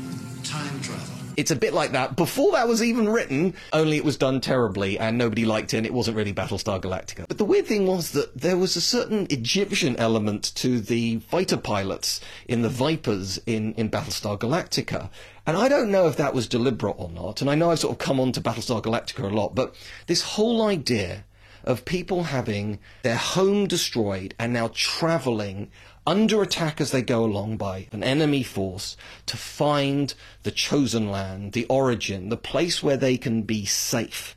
it's 1.37 1.51
a 1.51 1.57
bit 1.57 1.72
like 1.72 1.92
that. 1.92 2.16
Before 2.16 2.53
that 2.53 2.68
was 2.68 2.83
even 2.83 3.09
written, 3.09 3.55
only 3.72 3.96
it 3.96 4.05
was 4.05 4.16
done 4.16 4.40
terribly 4.40 4.99
and 4.99 5.18
nobody 5.18 5.44
liked 5.44 5.75
it 5.75 5.79
and 5.79 5.87
it 5.87 5.92
wasn't 5.92 6.16
really 6.16 6.33
Battlestar 6.33 6.81
Galactica. 6.81 7.27
But 7.29 7.38
the 7.38 7.44
weird 7.44 7.66
thing 7.66 7.87
was 7.87 8.12
that 8.12 8.40
there 8.40 8.57
was 8.57 8.77
a 8.77 8.81
certain 8.81 9.27
Egyptian 9.31 9.96
element 9.96 10.55
to 10.57 10.81
the 10.81 11.18
fighter 11.20 11.57
pilots 11.57 12.20
in 12.49 12.62
the 12.62 12.68
Vipers 12.68 13.38
in, 13.46 13.75
in 13.75 13.90
Battlestar 13.90 14.38
Galactica. 14.38 15.11
And 15.46 15.57
I 15.57 15.68
don't 15.68 15.90
know 15.90 16.09
if 16.09 16.16
that 16.16 16.35
was 16.35 16.49
deliberate 16.49 16.96
or 16.99 17.11
not. 17.11 17.40
And 17.40 17.51
I 17.51 17.55
know 17.55 17.70
I've 17.70 17.79
sort 17.79 17.92
of 17.92 17.99
come 17.99 18.18
on 18.18 18.33
to 18.33 18.40
Battlestar 18.40 18.83
Galactica 18.83 19.31
a 19.31 19.35
lot, 19.35 19.55
but 19.55 19.75
this 20.07 20.22
whole 20.22 20.62
idea 20.62 21.25
of 21.64 21.85
people 21.85 22.25
having 22.25 22.79
their 23.03 23.16
home 23.16 23.66
destroyed 23.66 24.35
and 24.38 24.53
now 24.53 24.70
traveling 24.72 25.70
under 26.06 26.40
attack 26.42 26.80
as 26.80 26.92
they 26.92 27.02
go 27.02 27.24
along 27.24 27.56
by 27.56 27.88
an 27.92 28.04
enemy 28.04 28.42
force 28.42 28.96
to 29.26 29.36
find 29.36 30.14
the 30.44 30.50
chosen 30.50 31.10
land, 31.10 31.52
the 31.52 31.66
origin, 31.66 32.28
the 32.28 32.36
place 32.36 32.82
where 32.82 32.96
they 32.96 33.16
can 33.16 33.42
be 33.42 33.64
safe. 33.64 34.36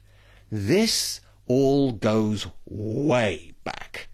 This 0.51 1.21
all 1.47 1.91
goes 1.91 2.47
way 2.65 3.53
back. 3.63 4.08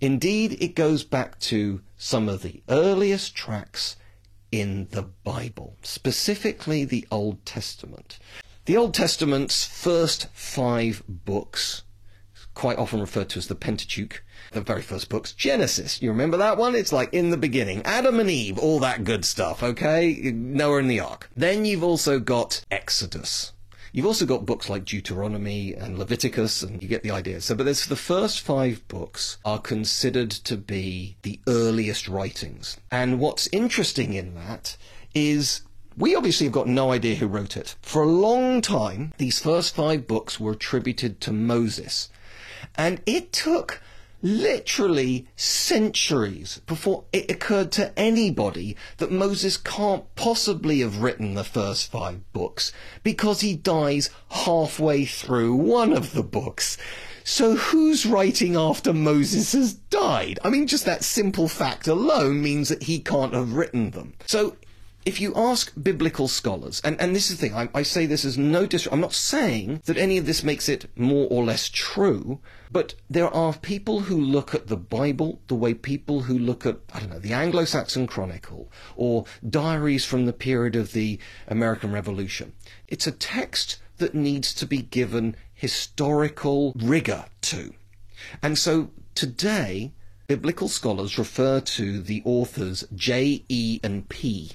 Indeed, 0.00 0.58
it 0.60 0.74
goes 0.74 1.04
back 1.04 1.38
to 1.40 1.80
some 1.96 2.28
of 2.28 2.42
the 2.42 2.62
earliest 2.68 3.34
tracks 3.34 3.96
in 4.52 4.88
the 4.90 5.02
Bible, 5.02 5.76
specifically 5.82 6.84
the 6.84 7.06
Old 7.10 7.44
Testament. 7.44 8.18
The 8.66 8.76
Old 8.76 8.94
Testament's 8.94 9.64
first 9.64 10.28
five 10.32 11.02
books, 11.08 11.82
quite 12.54 12.78
often 12.78 13.00
referred 13.00 13.28
to 13.30 13.38
as 13.38 13.46
the 13.46 13.54
Pentateuch, 13.54 14.22
the 14.52 14.60
very 14.60 14.82
first 14.82 15.08
book's 15.08 15.32
Genesis. 15.32 16.00
You 16.02 16.10
remember 16.10 16.36
that 16.36 16.56
one? 16.56 16.74
It's 16.74 16.92
like 16.92 17.12
in 17.12 17.30
the 17.30 17.36
beginning, 17.36 17.82
Adam 17.84 18.20
and 18.20 18.30
Eve, 18.30 18.58
all 18.58 18.78
that 18.80 19.04
good 19.04 19.24
stuff, 19.24 19.62
okay? 19.62 20.32
Noah 20.34 20.78
and 20.78 20.90
the 20.90 21.00
Ark. 21.00 21.30
Then 21.36 21.64
you've 21.64 21.84
also 21.84 22.18
got 22.18 22.64
Exodus. 22.70 23.52
You've 23.92 24.06
also 24.06 24.26
got 24.26 24.44
books 24.44 24.68
like 24.68 24.84
Deuteronomy 24.84 25.72
and 25.72 25.98
Leviticus, 25.98 26.62
and 26.62 26.82
you 26.82 26.88
get 26.88 27.02
the 27.02 27.10
idea. 27.10 27.40
So, 27.40 27.54
but 27.54 27.64
there's 27.64 27.86
the 27.86 27.96
first 27.96 28.42
five 28.42 28.86
books 28.88 29.38
are 29.42 29.58
considered 29.58 30.30
to 30.30 30.56
be 30.58 31.16
the 31.22 31.40
earliest 31.48 32.06
writings. 32.06 32.76
And 32.90 33.18
what's 33.18 33.46
interesting 33.52 34.12
in 34.12 34.34
that 34.34 34.76
is 35.14 35.62
we 35.96 36.14
obviously 36.14 36.44
have 36.44 36.52
got 36.52 36.68
no 36.68 36.92
idea 36.92 37.14
who 37.14 37.26
wrote 37.26 37.56
it. 37.56 37.74
For 37.80 38.02
a 38.02 38.06
long 38.06 38.60
time, 38.60 39.14
these 39.16 39.40
first 39.40 39.74
five 39.74 40.06
books 40.06 40.38
were 40.38 40.52
attributed 40.52 41.20
to 41.22 41.32
Moses. 41.32 42.10
And 42.74 43.00
it 43.06 43.32
took 43.32 43.80
literally 44.22 45.26
centuries 45.36 46.60
before 46.66 47.04
it 47.12 47.30
occurred 47.30 47.70
to 47.72 47.96
anybody 47.98 48.76
that 48.96 49.12
Moses 49.12 49.56
can't 49.56 50.04
possibly 50.14 50.80
have 50.80 51.02
written 51.02 51.34
the 51.34 51.44
first 51.44 51.90
five 51.90 52.20
books 52.32 52.72
because 53.02 53.40
he 53.40 53.54
dies 53.54 54.10
halfway 54.30 55.04
through 55.04 55.54
one 55.54 55.92
of 55.92 56.12
the 56.12 56.22
books. 56.22 56.76
So 57.24 57.56
who's 57.56 58.06
writing 58.06 58.54
after 58.54 58.92
Moses 58.92 59.52
has 59.52 59.74
died? 59.74 60.38
I 60.44 60.50
mean, 60.50 60.68
just 60.68 60.84
that 60.84 61.02
simple 61.02 61.48
fact 61.48 61.88
alone 61.88 62.40
means 62.40 62.68
that 62.68 62.84
he 62.84 63.00
can't 63.00 63.34
have 63.34 63.54
written 63.54 63.90
them. 63.90 64.14
So 64.26 64.56
if 65.06 65.20
you 65.20 65.32
ask 65.36 65.72
biblical 65.80 66.26
scholars, 66.26 66.82
and, 66.84 67.00
and 67.00 67.14
this 67.14 67.30
is 67.30 67.38
the 67.38 67.46
thing, 67.46 67.56
I, 67.56 67.68
I 67.72 67.82
say 67.82 68.06
this 68.06 68.24
as 68.24 68.36
no 68.36 68.66
dis, 68.66 68.88
I'm 68.90 69.00
not 69.00 69.14
saying 69.14 69.82
that 69.86 69.96
any 69.96 70.18
of 70.18 70.26
this 70.26 70.42
makes 70.42 70.68
it 70.68 70.90
more 70.98 71.28
or 71.30 71.44
less 71.44 71.68
true, 71.68 72.40
but 72.72 72.94
there 73.08 73.32
are 73.32 73.52
people 73.52 74.00
who 74.00 74.20
look 74.20 74.52
at 74.52 74.66
the 74.66 74.76
Bible 74.76 75.40
the 75.46 75.54
way 75.54 75.74
people 75.74 76.22
who 76.22 76.36
look 76.36 76.66
at, 76.66 76.80
I 76.92 76.98
don't 76.98 77.10
know, 77.10 77.20
the 77.20 77.32
Anglo-Saxon 77.32 78.08
Chronicle 78.08 78.68
or 78.96 79.26
diaries 79.48 80.04
from 80.04 80.26
the 80.26 80.32
period 80.32 80.74
of 80.74 80.92
the 80.92 81.20
American 81.46 81.92
Revolution. 81.92 82.52
It's 82.88 83.06
a 83.06 83.12
text 83.12 83.78
that 83.98 84.12
needs 84.12 84.52
to 84.54 84.66
be 84.66 84.82
given 84.82 85.36
historical 85.54 86.72
rigor 86.74 87.26
to. 87.42 87.72
And 88.42 88.58
so 88.58 88.90
today, 89.14 89.92
biblical 90.26 90.66
scholars 90.66 91.16
refer 91.16 91.60
to 91.60 92.00
the 92.02 92.22
authors 92.24 92.84
J, 92.92 93.44
E, 93.48 93.78
and 93.84 94.08
P. 94.08 94.50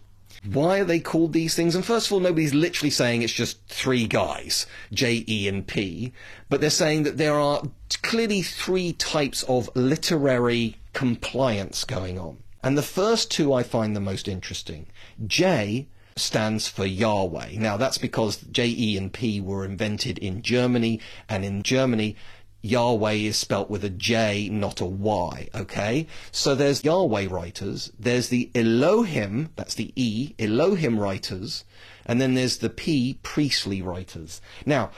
Why 0.45 0.79
are 0.79 0.85
they 0.85 0.99
called 0.99 1.33
these 1.33 1.53
things? 1.53 1.75
And 1.75 1.85
first 1.85 2.07
of 2.07 2.13
all, 2.13 2.19
nobody's 2.19 2.53
literally 2.53 2.89
saying 2.89 3.21
it's 3.21 3.31
just 3.31 3.63
three 3.67 4.07
guys, 4.07 4.65
J, 4.91 5.23
E, 5.27 5.47
and 5.47 5.65
P, 5.65 6.13
but 6.49 6.61
they're 6.61 6.71
saying 6.71 7.03
that 7.03 7.17
there 7.17 7.39
are 7.39 7.63
clearly 8.01 8.41
three 8.41 8.93
types 8.93 9.43
of 9.43 9.69
literary 9.75 10.77
compliance 10.93 11.83
going 11.83 12.17
on. 12.17 12.37
And 12.63 12.77
the 12.77 12.83
first 12.83 13.29
two 13.29 13.53
I 13.53 13.63
find 13.63 13.95
the 13.95 13.99
most 13.99 14.27
interesting. 14.27 14.87
J 15.25 15.87
stands 16.15 16.67
for 16.67 16.85
Yahweh. 16.85 17.51
Now 17.57 17.77
that's 17.77 17.97
because 17.97 18.37
J, 18.37 18.67
E, 18.67 18.97
and 18.97 19.13
P 19.13 19.39
were 19.41 19.63
invented 19.63 20.17
in 20.17 20.41
Germany, 20.41 20.99
and 21.29 21.45
in 21.45 21.63
Germany, 21.63 22.15
Yahweh 22.61 23.13
is 23.13 23.37
spelt 23.37 23.69
with 23.69 23.83
a 23.83 23.89
J, 23.89 24.47
not 24.49 24.81
a 24.81 24.85
Y, 24.85 25.49
okay? 25.55 26.07
So 26.31 26.53
there's 26.53 26.83
Yahweh 26.83 27.27
writers, 27.29 27.91
there's 27.99 28.29
the 28.29 28.51
Elohim, 28.53 29.49
that's 29.55 29.75
the 29.75 29.91
E, 29.95 30.35
Elohim 30.37 30.99
writers, 30.99 31.65
and 32.05 32.21
then 32.21 32.35
there's 32.35 32.57
the 32.57 32.69
P, 32.69 33.17
priestly 33.23 33.81
writers. 33.81 34.41
Now, 34.65 34.91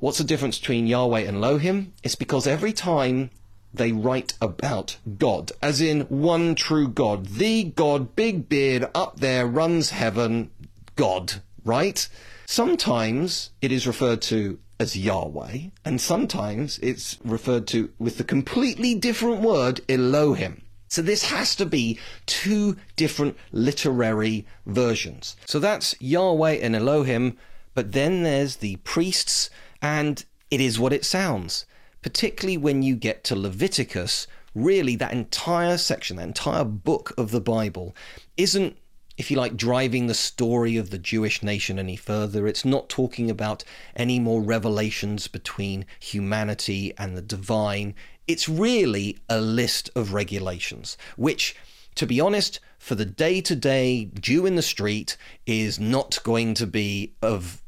what's 0.00 0.18
the 0.18 0.24
difference 0.24 0.58
between 0.58 0.86
Yahweh 0.86 1.20
and 1.20 1.38
Elohim? 1.38 1.92
It's 2.02 2.14
because 2.14 2.46
every 2.46 2.72
time 2.72 3.30
they 3.72 3.92
write 3.92 4.34
about 4.40 4.98
God, 5.18 5.52
as 5.62 5.80
in 5.80 6.02
one 6.02 6.54
true 6.54 6.88
God, 6.88 7.26
the 7.26 7.64
God, 7.64 8.14
big 8.14 8.48
beard, 8.48 8.90
up 8.94 9.20
there, 9.20 9.46
runs 9.46 9.90
heaven, 9.90 10.50
God, 10.96 11.40
right? 11.64 12.06
Sometimes 12.44 13.50
it 13.62 13.72
is 13.72 13.86
referred 13.86 14.20
to 14.22 14.58
as 14.82 14.96
Yahweh, 14.96 15.70
and 15.84 16.00
sometimes 16.00 16.78
it's 16.82 17.18
referred 17.24 17.66
to 17.68 17.90
with 17.98 18.18
the 18.18 18.24
completely 18.24 18.94
different 18.94 19.40
word 19.40 19.80
Elohim. 19.88 20.62
So 20.88 21.00
this 21.00 21.24
has 21.24 21.56
to 21.56 21.64
be 21.64 21.98
two 22.26 22.76
different 22.96 23.36
literary 23.52 24.46
versions. 24.66 25.36
So 25.46 25.58
that's 25.58 25.94
Yahweh 26.00 26.58
and 26.60 26.76
Elohim, 26.76 27.38
but 27.74 27.92
then 27.92 28.24
there's 28.24 28.56
the 28.56 28.76
priests, 28.76 29.48
and 29.80 30.22
it 30.50 30.60
is 30.60 30.78
what 30.78 30.92
it 30.92 31.06
sounds 31.06 31.64
particularly 32.02 32.56
when 32.56 32.82
you 32.82 32.96
get 32.96 33.24
to 33.24 33.36
Leviticus, 33.36 34.26
really 34.54 34.96
that 34.96 35.12
entire 35.12 35.78
section, 35.78 36.16
that 36.16 36.26
entire 36.26 36.64
book 36.64 37.14
of 37.16 37.30
the 37.30 37.40
Bible, 37.40 37.96
isn't, 38.36 38.76
if 39.22 39.30
you 39.30 39.36
like, 39.36 39.56
driving 39.56 40.08
the 40.08 40.14
story 40.14 40.76
of 40.76 40.90
the 40.90 40.98
Jewish 40.98 41.44
nation 41.44 41.78
any 41.78 41.94
further. 41.94 42.48
It's 42.48 42.64
not 42.64 42.88
talking 42.88 43.30
about 43.30 43.62
any 43.94 44.18
more 44.18 44.42
revelations 44.42 45.28
between 45.28 45.86
humanity 46.00 46.92
and 46.98 47.16
the 47.16 47.22
divine. 47.22 47.94
It's 48.26 48.48
really 48.48 49.18
a 49.28 49.40
list 49.40 49.90
of 49.94 50.12
regulations, 50.12 50.98
which, 51.14 51.54
to 51.94 52.04
be 52.04 52.20
honest, 52.20 52.58
for 52.80 52.96
the 52.96 53.04
day 53.04 53.40
to 53.42 53.54
day 53.54 54.10
Jew 54.20 54.44
in 54.44 54.56
the 54.56 54.60
street, 54.60 55.16
is 55.46 55.78
not 55.78 56.18
going 56.24 56.54
to 56.54 56.66
be 56.66 57.12
of 57.22 57.62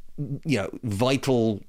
you 0.45 0.59
know 0.59 0.71
vital 0.83 1.63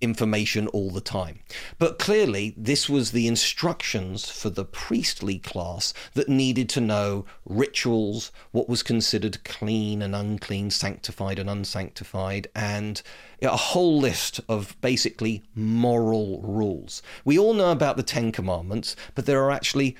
information 0.00 0.66
all 0.68 0.90
the 0.90 1.00
time. 1.00 1.40
But 1.78 1.98
clearly, 1.98 2.54
this 2.56 2.88
was 2.88 3.12
the 3.12 3.26
instructions 3.26 4.28
for 4.28 4.50
the 4.50 4.64
priestly 4.64 5.38
class 5.38 5.94
that 6.14 6.28
needed 6.28 6.68
to 6.70 6.80
know 6.80 7.24
rituals, 7.44 8.30
what 8.52 8.68
was 8.68 8.82
considered 8.82 9.42
clean 9.44 10.02
and 10.02 10.14
unclean, 10.14 10.70
sanctified 10.70 11.38
and 11.38 11.48
unsanctified, 11.48 12.48
and 12.54 13.02
a 13.42 13.56
whole 13.56 13.98
list 13.98 14.40
of 14.48 14.78
basically 14.80 15.44
moral 15.54 16.40
rules. 16.42 17.02
We 17.24 17.38
all 17.38 17.54
know 17.54 17.70
about 17.70 17.96
the 17.96 18.02
Ten 18.02 18.32
Commandments, 18.32 18.96
but 19.14 19.26
there 19.26 19.42
are 19.42 19.50
actually 19.50 19.96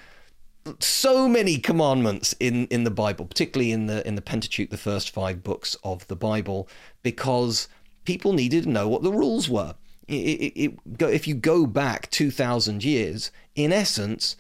so 0.81 1.29
many 1.29 1.59
commandments 1.59 2.35
in, 2.41 2.67
in 2.67 2.85
the 2.85 2.91
Bible, 2.91 3.25
particularly 3.25 3.73
in 3.73 3.87
the 3.87 4.07
in 4.07 4.17
the 4.17 4.23
Pentateuch, 4.23 4.71
the 4.71 4.77
first 4.77 5.11
five 5.11 5.43
books 5.43 5.77
of 5.85 6.07
the 6.09 6.17
Bible, 6.17 6.69
because 7.03 7.69
people 8.05 8.33
needed 8.33 8.65
to 8.65 8.71
know 8.71 8.89
what 8.89 9.03
the 9.03 9.13
rules 9.13 9.49
were 9.49 9.75
it, 10.09 10.15
it, 10.15 10.79
it, 10.99 11.03
if 11.03 11.27
you 11.27 11.35
go 11.35 11.67
back 11.67 12.11
2,000 12.11 12.85
years, 12.85 13.31
in 13.55 13.73
essence, 13.73 14.37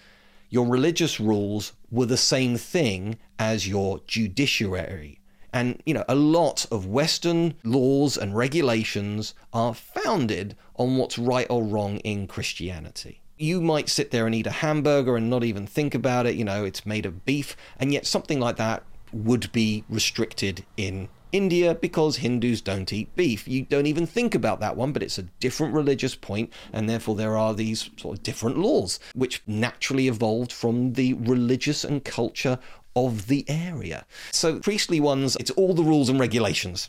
your 0.48 0.66
religious 0.66 1.18
rules 1.18 1.72
were 1.90 2.06
the 2.06 2.16
same 2.16 2.56
thing 2.56 3.18
as 3.38 3.68
your 3.68 4.00
judiciary. 4.06 5.20
And, 5.52 5.82
you 5.86 5.94
know, 5.94 6.04
a 6.08 6.14
lot 6.14 6.66
of 6.70 6.86
Western 6.86 7.54
laws 7.64 8.16
and 8.16 8.36
regulations 8.36 9.34
are 9.52 9.74
founded 9.74 10.56
on 10.76 10.98
what's 10.98 11.18
right 11.18 11.46
or 11.48 11.64
wrong 11.64 11.96
in 11.98 12.26
Christianity. 12.26 13.20
You 13.38 13.60
might 13.60 13.88
sit 13.88 14.10
there 14.10 14.26
and 14.26 14.34
eat 14.34 14.46
a 14.46 14.50
hamburger 14.50 15.16
and 15.16 15.30
not 15.30 15.44
even 15.44 15.66
think 15.66 15.94
about 15.94 16.26
it, 16.26 16.36
you 16.36 16.44
know, 16.44 16.64
it's 16.64 16.86
made 16.86 17.06
of 17.06 17.24
beef, 17.24 17.56
and 17.78 17.92
yet 17.92 18.06
something 18.06 18.40
like 18.40 18.56
that 18.56 18.82
would 19.12 19.50
be 19.52 19.84
restricted 19.88 20.64
in 20.76 21.08
India 21.32 21.74
because 21.74 22.16
Hindus 22.18 22.60
don't 22.60 22.92
eat 22.92 23.14
beef. 23.16 23.46
You 23.48 23.62
don't 23.62 23.86
even 23.86 24.06
think 24.06 24.34
about 24.34 24.60
that 24.60 24.76
one, 24.76 24.92
but 24.92 25.02
it's 25.02 25.18
a 25.18 25.24
different 25.40 25.74
religious 25.74 26.14
point, 26.14 26.52
and 26.72 26.88
therefore 26.88 27.16
there 27.16 27.36
are 27.36 27.54
these 27.54 27.90
sort 27.96 28.18
of 28.18 28.22
different 28.22 28.58
laws 28.58 28.98
which 29.14 29.42
naturally 29.46 30.08
evolved 30.08 30.52
from 30.52 30.94
the 30.94 31.14
religious 31.14 31.84
and 31.84 32.04
culture 32.04 32.58
of 32.96 33.26
the 33.26 33.44
area. 33.48 34.06
So, 34.32 34.58
priestly 34.58 35.00
ones, 35.00 35.36
it's 35.38 35.50
all 35.52 35.74
the 35.74 35.84
rules 35.84 36.08
and 36.08 36.18
regulations. 36.18 36.88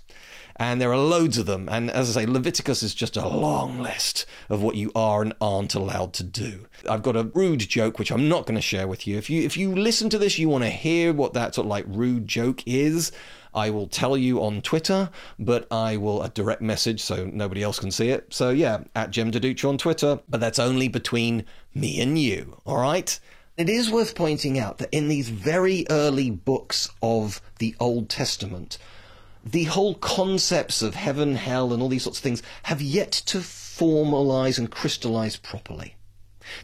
And 0.59 0.81
there 0.81 0.91
are 0.91 0.97
loads 0.97 1.37
of 1.37 1.45
them. 1.45 1.69
And 1.69 1.91
as 1.91 2.17
I 2.17 2.21
say, 2.21 2.25
Leviticus 2.27 2.81
is 2.81 2.95
just 2.95 3.15
a 3.15 3.27
long 3.27 3.79
list 3.79 4.25
of 4.49 4.63
what 4.63 4.75
you 4.75 4.91
are 4.95 5.21
and 5.21 5.33
aren't 5.39 5.75
allowed 5.75 6.13
to 6.13 6.23
do. 6.23 6.65
I've 6.89 7.03
got 7.03 7.15
a 7.15 7.25
rude 7.25 7.59
joke, 7.59 7.99
which 7.99 8.11
I'm 8.11 8.27
not 8.27 8.47
going 8.47 8.55
to 8.55 8.61
share 8.61 8.87
with 8.87 9.05
you. 9.05 9.17
If 9.17 9.29
you 9.29 9.43
if 9.43 9.55
you 9.55 9.75
listen 9.75 10.09
to 10.09 10.17
this, 10.17 10.39
you 10.39 10.49
want 10.49 10.63
to 10.63 10.71
hear 10.71 11.13
what 11.13 11.33
that 11.33 11.53
sort 11.53 11.65
of 11.65 11.69
like 11.69 11.85
rude 11.87 12.27
joke 12.27 12.63
is. 12.65 13.11
I 13.57 13.71
will 13.71 13.87
tell 13.87 14.15
you 14.15 14.43
on 14.43 14.61
Twitter, 14.61 15.09
but 15.39 15.65
I 15.71 15.97
will 15.97 16.21
a 16.21 16.29
direct 16.29 16.61
message 16.61 17.01
so 17.01 17.25
nobody 17.25 17.63
else 17.63 17.79
can 17.79 17.89
see 17.89 18.09
it. 18.09 18.31
So 18.31 18.51
yeah, 18.51 18.83
at 18.95 19.09
Jem 19.09 19.31
Duducu 19.31 19.67
on 19.67 19.79
Twitter, 19.79 20.19
but 20.29 20.39
that's 20.39 20.59
only 20.59 20.87
between 20.87 21.43
me 21.73 21.99
and 21.99 22.19
you, 22.19 22.61
all 22.67 22.77
right? 22.77 23.19
It 23.57 23.67
is 23.67 23.89
worth 23.89 24.13
pointing 24.13 24.59
out 24.59 24.77
that 24.77 24.93
in 24.93 25.07
these 25.07 25.29
very 25.29 25.87
early 25.89 26.29
books 26.29 26.89
of 27.01 27.41
the 27.57 27.75
Old 27.79 28.09
Testament, 28.09 28.77
the 29.43 29.63
whole 29.63 29.95
concepts 29.95 30.83
of 30.83 30.93
heaven, 30.93 31.33
hell, 31.33 31.73
and 31.73 31.81
all 31.81 31.89
these 31.89 32.03
sorts 32.03 32.19
of 32.19 32.23
things 32.23 32.43
have 32.63 32.79
yet 32.79 33.11
to 33.11 33.39
formalize 33.39 34.59
and 34.59 34.69
crystallize 34.69 35.35
properly. 35.35 35.95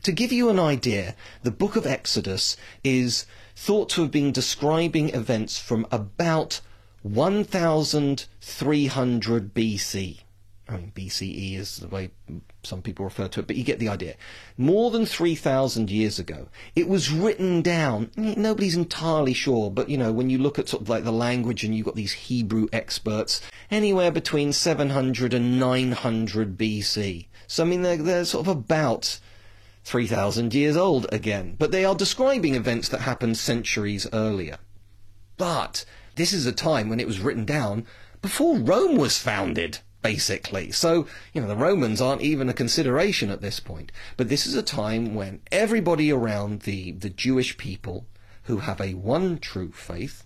To 0.03 0.11
give 0.11 0.31
you 0.31 0.49
an 0.49 0.59
idea, 0.59 1.15
the 1.41 1.49
book 1.49 1.75
of 1.75 1.87
Exodus 1.87 2.55
is 2.83 3.25
thought 3.55 3.89
to 3.89 4.01
have 4.03 4.11
been 4.11 4.31
describing 4.31 5.09
events 5.09 5.57
from 5.57 5.87
about 5.89 6.61
1300 7.03 9.53
BC. 9.53 10.19
I 10.69 10.77
mean, 10.77 10.93
BCE 10.95 11.57
is 11.57 11.77
the 11.77 11.89
way 11.89 12.11
some 12.63 12.81
people 12.81 13.03
refer 13.03 13.27
to 13.27 13.41
it, 13.41 13.47
but 13.47 13.57
you 13.57 13.65
get 13.65 13.79
the 13.79 13.89
idea. 13.89 14.15
More 14.57 14.91
than 14.91 15.05
3,000 15.05 15.91
years 15.91 16.19
ago, 16.19 16.47
it 16.75 16.87
was 16.87 17.11
written 17.11 17.61
down. 17.61 18.11
Nobody's 18.15 18.75
entirely 18.75 19.33
sure, 19.33 19.69
but 19.69 19.89
you 19.89 19.97
know, 19.97 20.13
when 20.13 20.29
you 20.29 20.37
look 20.37 20.57
at 20.57 20.69
sort 20.69 20.83
of 20.83 20.89
like 20.89 21.03
the 21.03 21.11
language 21.11 21.65
and 21.65 21.75
you've 21.75 21.85
got 21.85 21.95
these 21.95 22.13
Hebrew 22.13 22.67
experts, 22.71 23.41
anywhere 23.69 24.11
between 24.11 24.53
700 24.53 25.33
and 25.33 25.59
900 25.59 26.57
BC. 26.57 27.27
So, 27.47 27.63
I 27.63 27.67
mean, 27.67 27.81
they're, 27.81 27.97
they're 27.97 28.25
sort 28.25 28.47
of 28.47 28.57
about 28.57 29.19
3,000 29.83 30.53
years 30.53 30.77
old 30.77 31.07
again, 31.11 31.57
but 31.59 31.71
they 31.71 31.83
are 31.83 31.95
describing 31.95 32.55
events 32.55 32.87
that 32.87 33.01
happened 33.01 33.37
centuries 33.37 34.07
earlier. 34.13 34.59
But 35.35 35.83
this 36.15 36.33
is 36.33 36.45
a 36.45 36.51
time 36.51 36.89
when 36.89 36.99
it 36.99 37.07
was 37.07 37.19
written 37.19 37.45
down 37.45 37.85
before 38.21 38.57
Rome 38.57 38.97
was 38.97 39.17
founded, 39.17 39.79
basically. 40.01 40.71
So, 40.71 41.07
you 41.33 41.41
know, 41.41 41.47
the 41.47 41.55
Romans 41.55 42.01
aren't 42.01 42.21
even 42.21 42.49
a 42.49 42.53
consideration 42.53 43.29
at 43.29 43.41
this 43.41 43.59
point. 43.59 43.91
But 44.17 44.29
this 44.29 44.45
is 44.45 44.55
a 44.55 44.63
time 44.63 45.15
when 45.15 45.41
everybody 45.51 46.11
around 46.11 46.61
the, 46.61 46.91
the 46.91 47.09
Jewish 47.09 47.57
people 47.57 48.05
who 48.43 48.57
have 48.57 48.79
a 48.79 48.93
one 48.93 49.39
true 49.39 49.71
faith 49.71 50.25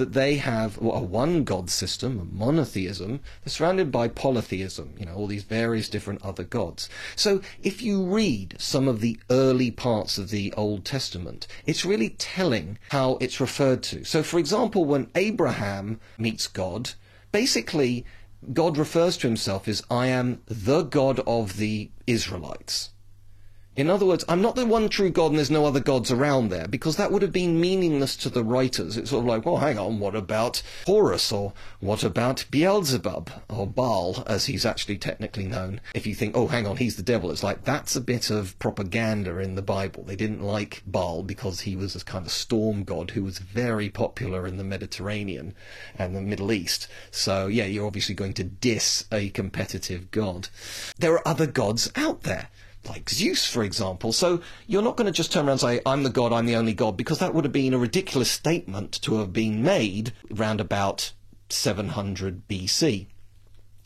that 0.00 0.14
they 0.14 0.36
have 0.36 0.78
a 0.78 1.00
one 1.00 1.44
God 1.44 1.68
system, 1.68 2.18
a 2.18 2.24
monotheism, 2.24 3.20
they're 3.44 3.50
surrounded 3.52 3.92
by 3.92 4.08
polytheism, 4.08 4.94
you 4.98 5.04
know, 5.04 5.12
all 5.14 5.26
these 5.26 5.44
various 5.44 5.90
different 5.90 6.24
other 6.24 6.42
gods. 6.42 6.88
So 7.16 7.42
if 7.62 7.82
you 7.82 8.02
read 8.02 8.56
some 8.58 8.88
of 8.88 9.00
the 9.00 9.20
early 9.28 9.70
parts 9.70 10.16
of 10.16 10.30
the 10.30 10.54
Old 10.54 10.86
Testament, 10.86 11.46
it's 11.66 11.84
really 11.84 12.08
telling 12.08 12.78
how 12.90 13.18
it's 13.20 13.40
referred 13.40 13.82
to. 13.84 14.04
So 14.04 14.22
for 14.22 14.38
example, 14.38 14.86
when 14.86 15.10
Abraham 15.14 16.00
meets 16.16 16.46
God, 16.46 16.92
basically 17.30 18.06
God 18.54 18.78
refers 18.78 19.18
to 19.18 19.26
himself 19.26 19.68
as 19.68 19.82
I 19.90 20.06
am 20.06 20.40
the 20.46 20.82
God 20.82 21.20
of 21.26 21.58
the 21.58 21.90
Israelites. 22.06 22.90
In 23.80 23.88
other 23.88 24.04
words, 24.04 24.26
I'm 24.28 24.42
not 24.42 24.56
the 24.56 24.66
one 24.66 24.90
true 24.90 25.08
God 25.08 25.30
and 25.30 25.38
there's 25.38 25.50
no 25.50 25.64
other 25.64 25.80
gods 25.80 26.12
around 26.12 26.50
there, 26.50 26.68
because 26.68 26.96
that 26.96 27.10
would 27.10 27.22
have 27.22 27.32
been 27.32 27.58
meaningless 27.58 28.14
to 28.16 28.28
the 28.28 28.44
writers. 28.44 28.98
It's 28.98 29.08
sort 29.08 29.22
of 29.24 29.28
like, 29.28 29.46
well, 29.46 29.56
hang 29.56 29.78
on, 29.78 29.98
what 29.98 30.14
about 30.14 30.62
Horus, 30.84 31.32
or 31.32 31.54
what 31.80 32.04
about 32.04 32.44
Beelzebub, 32.50 33.30
or 33.48 33.66
Baal, 33.66 34.22
as 34.26 34.44
he's 34.44 34.66
actually 34.66 34.98
technically 34.98 35.46
known? 35.46 35.80
If 35.94 36.06
you 36.06 36.14
think, 36.14 36.36
oh, 36.36 36.46
hang 36.46 36.66
on, 36.66 36.76
he's 36.76 36.96
the 36.96 37.02
devil, 37.02 37.30
it's 37.30 37.42
like, 37.42 37.64
that's 37.64 37.96
a 37.96 38.02
bit 38.02 38.28
of 38.28 38.58
propaganda 38.58 39.38
in 39.38 39.54
the 39.54 39.62
Bible. 39.62 40.04
They 40.04 40.14
didn't 40.14 40.42
like 40.42 40.82
Baal 40.86 41.22
because 41.22 41.60
he 41.60 41.74
was 41.74 41.96
a 41.96 42.04
kind 42.04 42.26
of 42.26 42.32
storm 42.32 42.84
god 42.84 43.12
who 43.12 43.24
was 43.24 43.38
very 43.38 43.88
popular 43.88 44.46
in 44.46 44.58
the 44.58 44.62
Mediterranean 44.62 45.54
and 45.98 46.14
the 46.14 46.20
Middle 46.20 46.52
East. 46.52 46.86
So, 47.10 47.46
yeah, 47.46 47.64
you're 47.64 47.86
obviously 47.86 48.14
going 48.14 48.34
to 48.34 48.44
diss 48.44 49.06
a 49.10 49.30
competitive 49.30 50.10
god. 50.10 50.50
There 50.98 51.14
are 51.14 51.26
other 51.26 51.46
gods 51.46 51.90
out 51.96 52.24
there 52.24 52.50
like 52.88 53.10
Zeus, 53.10 53.46
for 53.46 53.62
example. 53.62 54.12
So 54.12 54.40
you're 54.66 54.82
not 54.82 54.96
going 54.96 55.06
to 55.06 55.12
just 55.12 55.32
turn 55.32 55.46
around 55.46 55.52
and 55.52 55.60
say, 55.60 55.80
I'm 55.84 56.02
the 56.02 56.10
God, 56.10 56.32
I'm 56.32 56.46
the 56.46 56.56
only 56.56 56.74
God, 56.74 56.96
because 56.96 57.18
that 57.18 57.34
would 57.34 57.44
have 57.44 57.52
been 57.52 57.74
a 57.74 57.78
ridiculous 57.78 58.30
statement 58.30 59.00
to 59.02 59.18
have 59.18 59.32
been 59.32 59.62
made 59.62 60.12
round 60.30 60.60
about 60.60 61.12
700 61.48 62.48
BC. 62.48 63.06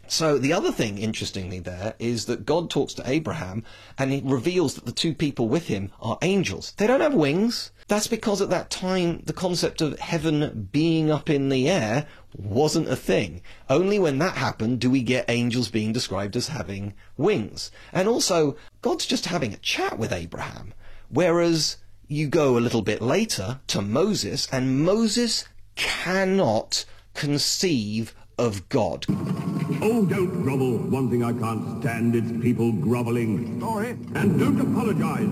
So 0.06 0.36
the 0.36 0.52
other 0.52 0.70
thing, 0.70 0.98
interestingly, 0.98 1.60
there 1.60 1.94
is 1.98 2.26
that 2.26 2.44
God 2.44 2.68
talks 2.68 2.92
to 2.94 3.08
Abraham 3.08 3.64
and 3.98 4.12
he 4.12 4.20
reveals 4.22 4.74
that 4.74 4.84
the 4.84 4.92
two 4.92 5.14
people 5.14 5.48
with 5.48 5.68
him 5.68 5.90
are 6.00 6.18
angels. 6.20 6.74
They 6.76 6.86
don't 6.86 7.00
have 7.00 7.14
wings. 7.14 7.72
That's 7.88 8.06
because 8.06 8.42
at 8.42 8.50
that 8.50 8.70
time 8.70 9.22
the 9.24 9.32
concept 9.32 9.80
of 9.80 9.98
heaven 9.98 10.68
being 10.70 11.10
up 11.10 11.30
in 11.30 11.48
the 11.48 11.68
air 11.70 12.06
wasn't 12.36 12.88
a 12.88 12.96
thing. 12.96 13.40
Only 13.70 13.98
when 13.98 14.18
that 14.18 14.36
happened 14.36 14.80
do 14.80 14.90
we 14.90 15.02
get 15.02 15.24
angels 15.28 15.68
being 15.68 15.92
described 15.92 16.36
as 16.36 16.48
having 16.48 16.94
wings. 17.16 17.70
And 17.92 18.06
also, 18.08 18.56
God's 18.84 19.06
just 19.06 19.24
having 19.24 19.54
a 19.54 19.56
chat 19.56 19.98
with 19.98 20.12
Abraham. 20.12 20.74
Whereas 21.08 21.78
you 22.06 22.28
go 22.28 22.58
a 22.58 22.60
little 22.60 22.82
bit 22.82 23.00
later 23.00 23.60
to 23.68 23.80
Moses, 23.80 24.46
and 24.52 24.84
Moses 24.84 25.48
cannot 25.74 26.84
conceive 27.14 28.14
of 28.38 28.68
God. 28.68 29.06
Oh, 29.82 30.04
don't 30.04 30.42
grovel. 30.42 30.78
One 30.78 31.10
thing 31.10 31.22
I 31.22 31.32
can't 31.32 31.80
stand 31.80 32.14
is 32.14 32.42
people 32.42 32.72
groveling. 32.72 33.60
Sorry. 33.60 33.90
And 34.14 34.38
don't 34.38 34.60
apologize. 34.60 35.30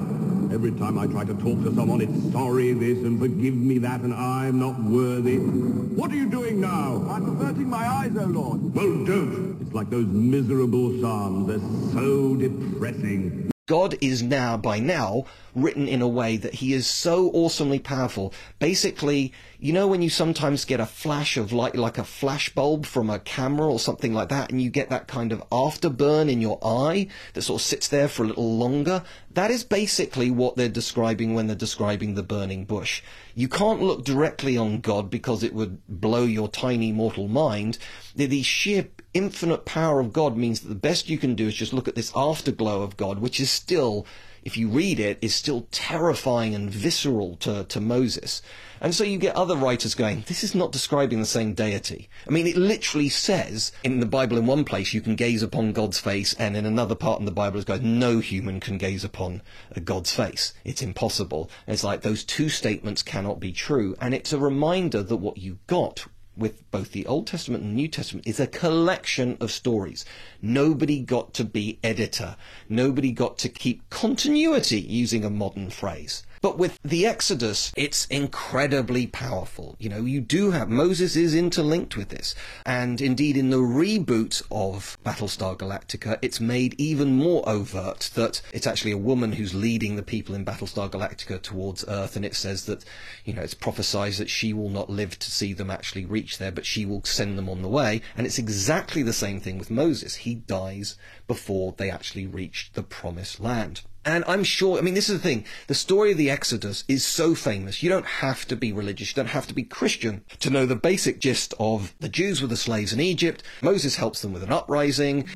Every 0.52 0.72
time 0.72 0.98
I 0.98 1.06
try 1.06 1.24
to 1.24 1.34
talk 1.34 1.62
to 1.64 1.74
someone, 1.74 2.02
it's 2.02 2.32
sorry 2.32 2.72
this 2.74 2.98
and 2.98 3.18
forgive 3.18 3.54
me 3.54 3.78
that 3.78 4.02
and 4.02 4.12
I'm 4.12 4.58
not 4.58 4.82
worthy. 4.82 5.38
What 5.38 6.10
are 6.12 6.16
you 6.16 6.28
doing 6.28 6.60
now? 6.60 7.06
I'm 7.08 7.28
averting 7.28 7.70
my 7.70 7.86
eyes, 7.88 8.12
O 8.18 8.24
Lord. 8.24 8.74
Well, 8.74 9.04
don't. 9.04 9.58
It's 9.62 9.72
like 9.72 9.88
those 9.88 10.06
miserable 10.06 11.00
psalms. 11.00 11.48
They're 11.48 11.92
so 11.92 12.36
depressing. 12.36 13.50
God 13.72 13.96
is 14.02 14.22
now, 14.22 14.58
by 14.58 14.80
now, 14.80 15.24
written 15.54 15.88
in 15.88 16.02
a 16.02 16.06
way 16.06 16.36
that 16.36 16.56
he 16.56 16.74
is 16.74 16.86
so 16.86 17.30
awesomely 17.30 17.78
powerful. 17.78 18.34
Basically, 18.58 19.32
you 19.58 19.72
know 19.72 19.88
when 19.88 20.02
you 20.02 20.10
sometimes 20.10 20.66
get 20.66 20.78
a 20.78 20.84
flash 20.84 21.38
of 21.38 21.54
light, 21.54 21.74
like 21.74 21.96
a 21.96 22.04
flash 22.04 22.50
bulb 22.54 22.84
from 22.84 23.08
a 23.08 23.18
camera 23.18 23.66
or 23.66 23.78
something 23.78 24.12
like 24.12 24.28
that, 24.28 24.50
and 24.50 24.60
you 24.60 24.68
get 24.68 24.90
that 24.90 25.08
kind 25.08 25.32
of 25.32 25.42
afterburn 25.48 26.30
in 26.30 26.42
your 26.42 26.58
eye 26.62 27.08
that 27.32 27.40
sort 27.40 27.62
of 27.62 27.66
sits 27.66 27.88
there 27.88 28.08
for 28.08 28.24
a 28.24 28.26
little 28.26 28.58
longer? 28.58 29.04
That 29.30 29.50
is 29.50 29.64
basically 29.64 30.30
what 30.30 30.56
they're 30.56 30.68
describing 30.68 31.32
when 31.32 31.46
they're 31.46 31.56
describing 31.56 32.14
the 32.14 32.22
burning 32.22 32.66
bush. 32.66 33.02
You 33.34 33.48
can't 33.48 33.80
look 33.80 34.04
directly 34.04 34.58
on 34.58 34.82
God 34.82 35.08
because 35.08 35.42
it 35.42 35.54
would 35.54 35.80
blow 35.88 36.24
your 36.24 36.48
tiny 36.48 36.92
mortal 36.92 37.26
mind. 37.26 37.78
The 38.14 38.42
sheer 38.42 38.88
infinite 39.14 39.64
power 39.64 40.00
of 40.00 40.12
God 40.12 40.36
means 40.36 40.60
that 40.60 40.68
the 40.68 40.74
best 40.74 41.08
you 41.08 41.18
can 41.18 41.34
do 41.34 41.48
is 41.48 41.54
just 41.54 41.72
look 41.72 41.88
at 41.88 41.94
this 41.94 42.12
afterglow 42.16 42.82
of 42.82 42.96
God, 42.96 43.18
which 43.18 43.40
is 43.40 43.50
still, 43.50 44.06
if 44.42 44.56
you 44.56 44.68
read 44.68 44.98
it, 44.98 45.18
is 45.20 45.34
still 45.34 45.66
terrifying 45.70 46.54
and 46.54 46.70
visceral 46.70 47.36
to, 47.36 47.64
to 47.64 47.80
Moses. 47.80 48.42
And 48.80 48.94
so 48.94 49.04
you 49.04 49.18
get 49.18 49.36
other 49.36 49.54
writers 49.54 49.94
going, 49.94 50.24
this 50.26 50.42
is 50.42 50.54
not 50.54 50.72
describing 50.72 51.20
the 51.20 51.26
same 51.26 51.54
deity. 51.54 52.08
I 52.26 52.30
mean, 52.30 52.48
it 52.48 52.56
literally 52.56 53.08
says 53.08 53.70
in 53.84 54.00
the 54.00 54.06
Bible 54.06 54.38
in 54.38 54.46
one 54.46 54.64
place 54.64 54.92
you 54.92 55.00
can 55.00 55.14
gaze 55.14 55.42
upon 55.42 55.72
God's 55.72 56.00
face, 56.00 56.34
and 56.34 56.56
in 56.56 56.66
another 56.66 56.96
part 56.96 57.20
in 57.20 57.26
the 57.26 57.30
Bible 57.30 57.60
it 57.60 57.66
goes, 57.66 57.80
no 57.80 58.18
human 58.18 58.58
can 58.58 58.78
gaze 58.78 59.04
upon 59.04 59.42
God's 59.84 60.12
face. 60.12 60.52
It's 60.64 60.82
impossible. 60.82 61.48
And 61.66 61.74
it's 61.74 61.84
like 61.84 62.00
those 62.00 62.24
two 62.24 62.48
statements 62.48 63.02
cannot 63.02 63.38
be 63.38 63.52
true. 63.52 63.94
And 64.00 64.14
it's 64.14 64.32
a 64.32 64.38
reminder 64.38 65.02
that 65.02 65.16
what 65.16 65.38
you 65.38 65.58
got 65.68 66.06
with 66.36 66.70
both 66.70 66.92
the 66.92 67.06
Old 67.06 67.26
Testament 67.26 67.62
and 67.62 67.74
New 67.74 67.88
Testament 67.88 68.26
is 68.26 68.40
a 68.40 68.46
collection 68.46 69.36
of 69.40 69.50
stories. 69.50 70.04
Nobody 70.40 71.00
got 71.00 71.34
to 71.34 71.44
be 71.44 71.78
editor. 71.84 72.36
Nobody 72.68 73.12
got 73.12 73.38
to 73.38 73.48
keep 73.48 73.88
continuity, 73.90 74.80
using 74.80 75.24
a 75.24 75.30
modern 75.30 75.70
phrase. 75.70 76.22
But 76.42 76.58
with 76.58 76.80
the 76.82 77.06
Exodus, 77.06 77.72
it's 77.76 78.04
incredibly 78.06 79.06
powerful. 79.06 79.76
You 79.78 79.88
know, 79.88 80.00
you 80.00 80.20
do 80.20 80.50
have, 80.50 80.68
Moses 80.68 81.14
is 81.14 81.36
interlinked 81.36 81.96
with 81.96 82.08
this. 82.08 82.34
And 82.66 83.00
indeed, 83.00 83.36
in 83.36 83.50
the 83.50 83.58
reboot 83.58 84.42
of 84.50 84.98
Battlestar 85.04 85.56
Galactica, 85.56 86.18
it's 86.20 86.40
made 86.40 86.74
even 86.78 87.16
more 87.16 87.48
overt 87.48 88.10
that 88.14 88.42
it's 88.52 88.66
actually 88.66 88.90
a 88.90 88.98
woman 88.98 89.32
who's 89.32 89.54
leading 89.54 89.94
the 89.94 90.02
people 90.02 90.34
in 90.34 90.44
Battlestar 90.44 90.90
Galactica 90.90 91.40
towards 91.40 91.84
Earth. 91.86 92.16
And 92.16 92.24
it 92.24 92.34
says 92.34 92.66
that, 92.66 92.84
you 93.24 93.32
know, 93.32 93.42
it's 93.42 93.54
prophesied 93.54 94.14
that 94.14 94.28
she 94.28 94.52
will 94.52 94.68
not 94.68 94.90
live 94.90 95.16
to 95.20 95.30
see 95.30 95.52
them 95.52 95.70
actually 95.70 96.04
reach 96.04 96.38
there, 96.38 96.50
but 96.50 96.66
she 96.66 96.84
will 96.84 97.04
send 97.04 97.38
them 97.38 97.48
on 97.48 97.62
the 97.62 97.68
way. 97.68 98.02
And 98.16 98.26
it's 98.26 98.40
exactly 98.40 99.04
the 99.04 99.12
same 99.12 99.38
thing 99.38 99.58
with 99.58 99.70
Moses. 99.70 100.16
He 100.16 100.34
dies 100.34 100.96
before 101.28 101.72
they 101.76 101.88
actually 101.88 102.26
reach 102.26 102.72
the 102.74 102.82
promised 102.82 103.38
land. 103.38 103.82
And 104.04 104.24
I'm 104.26 104.42
sure, 104.44 104.78
I 104.78 104.80
mean, 104.80 104.94
this 104.94 105.08
is 105.08 105.16
the 105.18 105.22
thing. 105.22 105.44
The 105.68 105.74
story 105.74 106.12
of 106.12 106.18
the 106.18 106.30
Exodus 106.30 106.84
is 106.88 107.04
so 107.04 107.34
famous. 107.34 107.82
You 107.82 107.88
don't 107.88 108.06
have 108.06 108.46
to 108.48 108.56
be 108.56 108.72
religious. 108.72 109.10
You 109.10 109.14
don't 109.22 109.30
have 109.30 109.46
to 109.46 109.54
be 109.54 109.62
Christian 109.62 110.24
to 110.40 110.50
know 110.50 110.66
the 110.66 110.76
basic 110.76 111.20
gist 111.20 111.54
of 111.60 111.94
the 112.00 112.08
Jews 112.08 112.42
were 112.42 112.48
the 112.48 112.56
slaves 112.56 112.92
in 112.92 113.00
Egypt. 113.00 113.42
Moses 113.60 113.96
helps 113.96 114.22
them 114.22 114.32
with 114.32 114.42
an 114.42 114.52
uprising. 114.52 115.28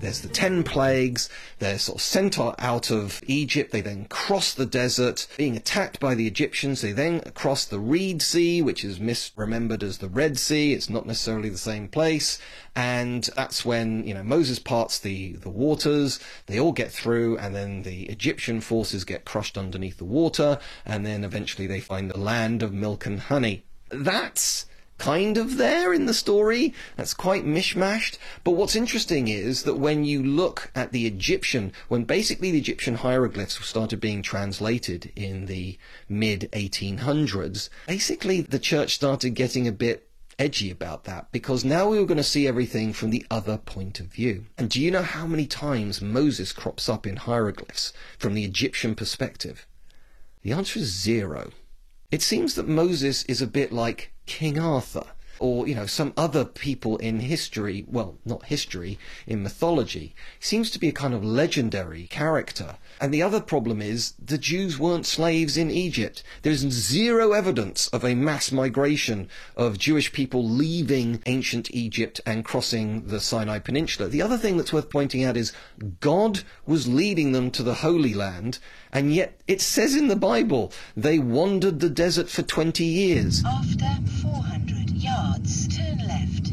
There's 0.00 0.20
the 0.20 0.28
ten 0.28 0.62
plagues. 0.62 1.28
They're 1.58 1.78
sort 1.78 1.98
of 1.98 2.02
sent 2.02 2.38
out 2.38 2.90
of 2.90 3.20
Egypt. 3.26 3.72
They 3.72 3.80
then 3.80 4.06
cross 4.06 4.52
the 4.52 4.66
desert, 4.66 5.26
being 5.36 5.56
attacked 5.56 6.00
by 6.00 6.14
the 6.14 6.26
Egyptians. 6.26 6.80
They 6.80 6.92
then 6.92 7.20
cross 7.34 7.64
the 7.64 7.78
Reed 7.78 8.20
Sea, 8.20 8.60
which 8.62 8.84
is 8.84 8.98
misremembered 8.98 9.82
as 9.82 9.98
the 9.98 10.08
Red 10.08 10.38
Sea. 10.38 10.72
It's 10.72 10.90
not 10.90 11.06
necessarily 11.06 11.48
the 11.48 11.58
same 11.58 11.88
place. 11.88 12.38
And 12.74 13.28
that's 13.36 13.64
when, 13.64 14.06
you 14.06 14.12
know, 14.12 14.22
Moses 14.22 14.58
parts 14.58 14.98
the, 14.98 15.32
the 15.36 15.48
waters. 15.48 16.20
They 16.46 16.60
all 16.60 16.72
get 16.72 16.92
through 16.92 17.38
and 17.38 17.54
then 17.54 17.82
the 17.82 18.04
Egyptian 18.04 18.60
forces 18.60 19.04
get 19.04 19.24
crushed 19.24 19.56
underneath 19.56 19.96
the 19.96 20.04
water. 20.04 20.58
And 20.84 21.06
then 21.06 21.24
eventually 21.24 21.66
they 21.66 21.80
find 21.80 22.10
the 22.10 22.18
land 22.18 22.62
of 22.62 22.74
milk 22.74 23.06
and 23.06 23.20
honey. 23.20 23.64
That's 23.88 24.66
kind 24.98 25.36
of 25.36 25.56
there 25.56 25.92
in 25.92 26.06
the 26.06 26.14
story. 26.14 26.72
That's 26.96 27.14
quite 27.14 27.44
mishmashed. 27.44 28.18
But 28.44 28.52
what's 28.52 28.76
interesting 28.76 29.28
is 29.28 29.64
that 29.64 29.78
when 29.78 30.04
you 30.04 30.22
look 30.22 30.70
at 30.74 30.92
the 30.92 31.06
Egyptian, 31.06 31.72
when 31.88 32.04
basically 32.04 32.50
the 32.50 32.58
Egyptian 32.58 32.96
hieroglyphs 32.96 33.64
started 33.64 34.00
being 34.00 34.22
translated 34.22 35.12
in 35.16 35.46
the 35.46 35.78
mid 36.08 36.48
1800s, 36.52 37.68
basically 37.86 38.40
the 38.40 38.58
church 38.58 38.94
started 38.94 39.30
getting 39.30 39.66
a 39.68 39.72
bit 39.72 40.08
edgy 40.38 40.70
about 40.70 41.04
that 41.04 41.30
because 41.32 41.64
now 41.64 41.88
we 41.88 41.98
were 41.98 42.06
going 42.06 42.16
to 42.16 42.22
see 42.22 42.46
everything 42.46 42.92
from 42.92 43.10
the 43.10 43.24
other 43.30 43.56
point 43.56 44.00
of 44.00 44.06
view. 44.06 44.46
And 44.58 44.68
do 44.68 44.80
you 44.80 44.90
know 44.90 45.02
how 45.02 45.26
many 45.26 45.46
times 45.46 46.02
Moses 46.02 46.52
crops 46.52 46.88
up 46.88 47.06
in 47.06 47.16
hieroglyphs 47.16 47.92
from 48.18 48.34
the 48.34 48.44
Egyptian 48.44 48.94
perspective? 48.94 49.66
The 50.42 50.52
answer 50.52 50.78
is 50.78 50.92
zero. 50.92 51.52
It 52.10 52.22
seems 52.22 52.54
that 52.54 52.68
Moses 52.68 53.24
is 53.24 53.42
a 53.42 53.46
bit 53.48 53.72
like 53.72 54.12
King 54.26 54.58
Arthur 54.58 55.06
or 55.38 55.66
you 55.68 55.74
know 55.74 55.86
some 55.86 56.12
other 56.16 56.44
people 56.44 56.96
in 56.98 57.20
history 57.20 57.84
well 57.88 58.16
not 58.24 58.46
history 58.46 58.98
in 59.26 59.42
mythology 59.42 60.14
seems 60.40 60.70
to 60.70 60.78
be 60.78 60.88
a 60.88 60.92
kind 60.92 61.14
of 61.14 61.24
legendary 61.24 62.06
character. 62.06 62.76
And 63.00 63.12
the 63.12 63.22
other 63.22 63.40
problem 63.40 63.82
is 63.82 64.14
the 64.22 64.38
Jews 64.38 64.78
weren't 64.78 65.06
slaves 65.06 65.56
in 65.56 65.70
Egypt. 65.70 66.22
There 66.42 66.52
is 66.52 66.60
zero 66.60 67.32
evidence 67.32 67.88
of 67.88 68.04
a 68.04 68.14
mass 68.14 68.50
migration 68.50 69.28
of 69.56 69.78
Jewish 69.78 70.12
people 70.12 70.48
leaving 70.48 71.22
ancient 71.26 71.70
Egypt 71.72 72.20
and 72.24 72.44
crossing 72.44 73.08
the 73.08 73.20
Sinai 73.20 73.58
Peninsula. 73.58 74.08
The 74.08 74.22
other 74.22 74.38
thing 74.38 74.56
that's 74.56 74.72
worth 74.72 74.90
pointing 74.90 75.24
out 75.24 75.36
is 75.36 75.52
God 76.00 76.42
was 76.64 76.88
leading 76.88 77.32
them 77.32 77.50
to 77.50 77.62
the 77.62 77.74
Holy 77.74 78.14
Land 78.14 78.58
and 78.92 79.14
yet 79.14 79.40
it 79.46 79.60
says 79.60 79.94
in 79.94 80.08
the 80.08 80.16
Bible 80.16 80.72
they 80.96 81.18
wandered 81.18 81.80
the 81.80 81.90
desert 81.90 82.28
for 82.28 82.42
20 82.42 82.84
years. 82.84 83.44
After 83.44 83.84
400 84.22 84.75
yards, 85.06 85.68
turn 85.76 85.98
left. 86.06 86.52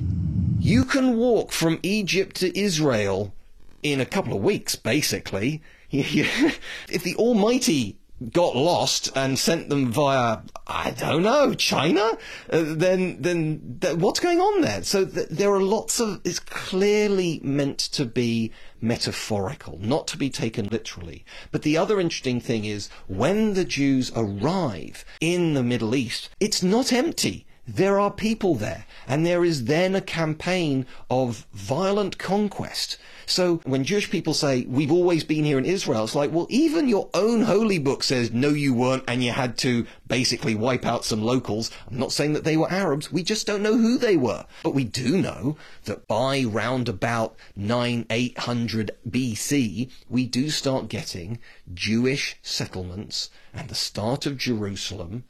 You 0.59 0.85
can 0.85 1.17
walk 1.17 1.51
from 1.51 1.79
Egypt 1.81 2.35
to 2.37 2.57
Israel 2.57 3.33
in 3.81 3.99
a 3.99 4.05
couple 4.05 4.35
of 4.35 4.43
weeks, 4.43 4.75
basically. 4.75 5.61
if 5.91 7.03
the 7.03 7.15
Almighty 7.15 7.97
got 8.31 8.55
lost 8.55 9.09
and 9.15 9.37
sent 9.37 9.69
them 9.69 9.91
via, 9.91 10.39
I 10.67 10.91
don't 10.91 11.23
know, 11.23 11.53
China, 11.53 12.17
uh, 12.49 12.63
then 12.63 13.21
then 13.21 13.79
th- 13.81 13.97
what's 13.97 14.19
going 14.19 14.39
on 14.39 14.61
there? 14.61 14.83
So 14.83 15.05
th- 15.05 15.29
there 15.29 15.51
are 15.51 15.61
lots 15.61 15.99
of. 15.99 16.21
It's 16.23 16.39
clearly 16.39 17.41
meant 17.43 17.79
to 17.79 18.05
be 18.05 18.51
metaphorical, 18.79 19.79
not 19.81 20.07
to 20.09 20.17
be 20.17 20.29
taken 20.29 20.67
literally. 20.67 21.25
But 21.51 21.63
the 21.63 21.77
other 21.77 21.99
interesting 21.99 22.39
thing 22.39 22.65
is 22.65 22.89
when 23.07 23.55
the 23.55 23.65
Jews 23.65 24.11
arrive 24.15 25.03
in 25.19 25.53
the 25.55 25.63
Middle 25.63 25.95
East, 25.95 26.29
it's 26.39 26.63
not 26.63 26.93
empty 26.93 27.45
there 27.65 27.99
are 27.99 28.11
people 28.11 28.55
there. 28.55 28.85
And 29.07 29.25
there 29.25 29.45
is 29.45 29.65
then 29.65 29.95
a 29.95 30.01
campaign 30.01 30.85
of 31.09 31.45
violent 31.53 32.17
conquest. 32.17 32.97
So 33.25 33.57
when 33.63 33.85
Jewish 33.85 34.09
people 34.09 34.33
say, 34.33 34.65
we've 34.65 34.91
always 34.91 35.23
been 35.23 35.45
here 35.45 35.57
in 35.57 35.65
Israel, 35.65 36.03
it's 36.03 36.15
like, 36.15 36.31
well, 36.31 36.47
even 36.49 36.89
your 36.89 37.09
own 37.13 37.43
holy 37.43 37.79
book 37.79 38.03
says, 38.03 38.31
no, 38.31 38.49
you 38.49 38.73
weren't, 38.73 39.05
and 39.07 39.23
you 39.23 39.31
had 39.31 39.57
to 39.59 39.85
basically 40.07 40.55
wipe 40.55 40.85
out 40.85 41.05
some 41.05 41.23
locals. 41.23 41.71
I'm 41.89 41.97
not 41.97 42.11
saying 42.11 42.33
that 42.33 42.43
they 42.43 42.57
were 42.57 42.69
Arabs. 42.69 43.11
We 43.11 43.23
just 43.23 43.47
don't 43.47 43.63
know 43.63 43.77
who 43.77 43.97
they 43.97 44.17
were. 44.17 44.45
But 44.61 44.73
we 44.73 44.83
do 44.83 45.17
know 45.17 45.57
that 45.85 46.07
by 46.07 46.43
round 46.43 46.89
about 46.89 47.35
9, 47.55 48.05
800 48.09 48.91
BC, 49.09 49.89
we 50.09 50.25
do 50.25 50.49
start 50.49 50.89
getting 50.89 51.39
Jewish 51.73 52.37
settlements 52.41 53.29
and 53.53 53.69
the 53.69 53.75
start 53.75 54.25
of 54.25 54.37
Jerusalem 54.37 55.23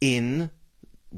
in 0.00 0.50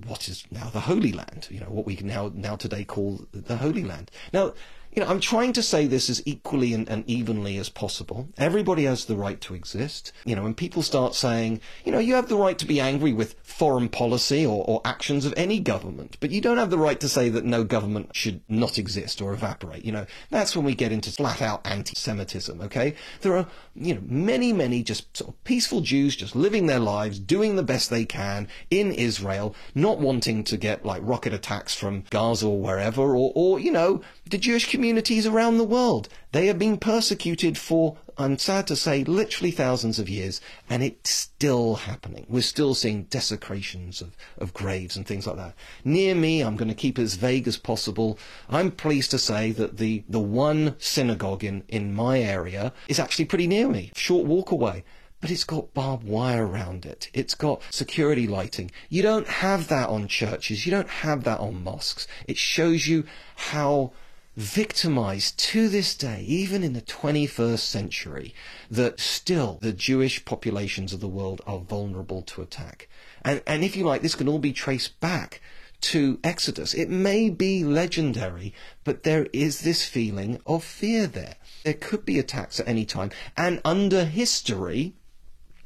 what 0.04 0.28
is 0.28 0.44
now 0.50 0.68
the 0.68 0.80
Holy 0.80 1.12
Land, 1.12 1.48
you 1.50 1.60
know, 1.60 1.66
what 1.66 1.86
we 1.86 1.96
now 1.96 2.30
now 2.34 2.56
today 2.56 2.84
call 2.84 3.26
the 3.32 3.56
Holy 3.56 3.84
Land. 3.84 4.10
Now, 4.32 4.52
you 4.96 5.04
know, 5.04 5.10
I'm 5.10 5.20
trying 5.20 5.52
to 5.52 5.62
say 5.62 5.86
this 5.86 6.08
as 6.08 6.22
equally 6.24 6.72
and, 6.72 6.88
and, 6.88 7.04
evenly 7.06 7.58
as 7.58 7.68
possible. 7.68 8.28
Everybody 8.38 8.84
has 8.84 9.04
the 9.04 9.14
right 9.14 9.38
to 9.42 9.54
exist. 9.54 10.10
You 10.24 10.34
know, 10.34 10.42
when 10.42 10.54
people 10.54 10.82
start 10.82 11.14
saying, 11.14 11.60
you 11.84 11.92
know, 11.92 11.98
you 11.98 12.14
have 12.14 12.30
the 12.30 12.36
right 12.36 12.58
to 12.58 12.64
be 12.64 12.80
angry 12.80 13.12
with 13.12 13.36
foreign 13.42 13.90
policy 13.90 14.46
or, 14.46 14.64
or 14.66 14.80
actions 14.86 15.26
of 15.26 15.34
any 15.36 15.60
government, 15.60 16.16
but 16.18 16.30
you 16.30 16.40
don't 16.40 16.56
have 16.56 16.70
the 16.70 16.78
right 16.78 16.98
to 17.00 17.10
say 17.10 17.28
that 17.28 17.44
no 17.44 17.62
government 17.62 18.16
should 18.16 18.40
not 18.48 18.78
exist 18.78 19.20
or 19.20 19.34
evaporate. 19.34 19.84
You 19.84 19.92
know, 19.92 20.06
that's 20.30 20.56
when 20.56 20.64
we 20.64 20.74
get 20.74 20.92
into 20.92 21.12
flat 21.12 21.42
out 21.42 21.66
anti-Semitism, 21.66 22.58
okay? 22.62 22.94
There 23.20 23.36
are, 23.36 23.46
you 23.74 23.96
know, 23.96 24.02
many, 24.02 24.54
many 24.54 24.82
just 24.82 25.14
sort 25.14 25.28
of 25.28 25.44
peaceful 25.44 25.82
Jews 25.82 26.16
just 26.16 26.34
living 26.34 26.68
their 26.68 26.80
lives, 26.80 27.18
doing 27.18 27.56
the 27.56 27.62
best 27.62 27.90
they 27.90 28.06
can 28.06 28.48
in 28.70 28.92
Israel, 28.92 29.54
not 29.74 29.98
wanting 29.98 30.42
to 30.44 30.56
get 30.56 30.86
like 30.86 31.02
rocket 31.04 31.34
attacks 31.34 31.74
from 31.74 32.04
Gaza 32.08 32.46
or 32.46 32.58
wherever, 32.58 33.02
or, 33.02 33.32
or 33.34 33.60
you 33.60 33.70
know, 33.70 34.00
the 34.28 34.38
Jewish 34.38 34.68
communities 34.68 35.24
around 35.24 35.56
the 35.56 35.64
world. 35.64 36.08
They 36.32 36.46
have 36.46 36.58
been 36.58 36.78
persecuted 36.78 37.56
for, 37.56 37.96
I'm 38.18 38.38
sad 38.38 38.66
to 38.66 38.76
say, 38.76 39.04
literally 39.04 39.52
thousands 39.52 40.00
of 40.00 40.08
years, 40.08 40.40
and 40.68 40.82
it's 40.82 41.10
still 41.10 41.76
happening. 41.76 42.26
We're 42.28 42.42
still 42.42 42.74
seeing 42.74 43.04
desecrations 43.04 44.02
of, 44.02 44.16
of 44.38 44.52
graves 44.52 44.96
and 44.96 45.06
things 45.06 45.28
like 45.28 45.36
that. 45.36 45.54
Near 45.84 46.16
me, 46.16 46.40
I'm 46.40 46.56
going 46.56 46.68
to 46.68 46.74
keep 46.74 46.98
it 46.98 47.02
as 47.02 47.14
vague 47.14 47.46
as 47.46 47.56
possible. 47.56 48.18
I'm 48.50 48.72
pleased 48.72 49.12
to 49.12 49.18
say 49.18 49.52
that 49.52 49.76
the, 49.76 50.02
the 50.08 50.18
one 50.18 50.74
synagogue 50.78 51.44
in, 51.44 51.62
in 51.68 51.94
my 51.94 52.20
area 52.20 52.72
is 52.88 52.98
actually 52.98 53.26
pretty 53.26 53.46
near 53.46 53.68
me, 53.68 53.92
short 53.94 54.26
walk 54.26 54.50
away 54.50 54.84
but 55.18 55.30
it's 55.30 55.44
got 55.44 55.72
barbed 55.72 56.04
wire 56.04 56.46
around 56.46 56.84
it. 56.84 57.08
It's 57.14 57.34
got 57.34 57.62
security 57.70 58.26
lighting. 58.26 58.70
You 58.90 59.02
don't 59.02 59.26
have 59.26 59.68
that 59.68 59.88
on 59.88 60.08
churches. 60.08 60.66
You 60.66 60.72
don't 60.72 60.90
have 60.90 61.24
that 61.24 61.40
on 61.40 61.64
mosques. 61.64 62.06
It 62.28 62.36
shows 62.36 62.86
you 62.86 63.04
how 63.34 63.92
victimized 64.36 65.38
to 65.38 65.68
this 65.68 65.94
day, 65.94 66.22
even 66.26 66.62
in 66.62 66.74
the 66.74 66.82
21st 66.82 67.58
century, 67.58 68.34
that 68.70 69.00
still 69.00 69.58
the 69.62 69.72
Jewish 69.72 70.24
populations 70.24 70.92
of 70.92 71.00
the 71.00 71.08
world 71.08 71.40
are 71.46 71.58
vulnerable 71.58 72.22
to 72.22 72.42
attack. 72.42 72.88
And, 73.24 73.42
and 73.46 73.64
if 73.64 73.76
you 73.76 73.84
like, 73.84 74.02
this 74.02 74.14
can 74.14 74.28
all 74.28 74.38
be 74.38 74.52
traced 74.52 75.00
back 75.00 75.40
to 75.80 76.18
Exodus. 76.22 76.74
It 76.74 76.90
may 76.90 77.30
be 77.30 77.64
legendary, 77.64 78.52
but 78.84 79.02
there 79.02 79.26
is 79.32 79.60
this 79.60 79.86
feeling 79.86 80.40
of 80.46 80.64
fear 80.64 81.06
there. 81.06 81.36
There 81.64 81.74
could 81.74 82.04
be 82.04 82.18
attacks 82.18 82.60
at 82.60 82.68
any 82.68 82.84
time. 82.84 83.10
And 83.36 83.60
under 83.64 84.04
history, 84.04 84.94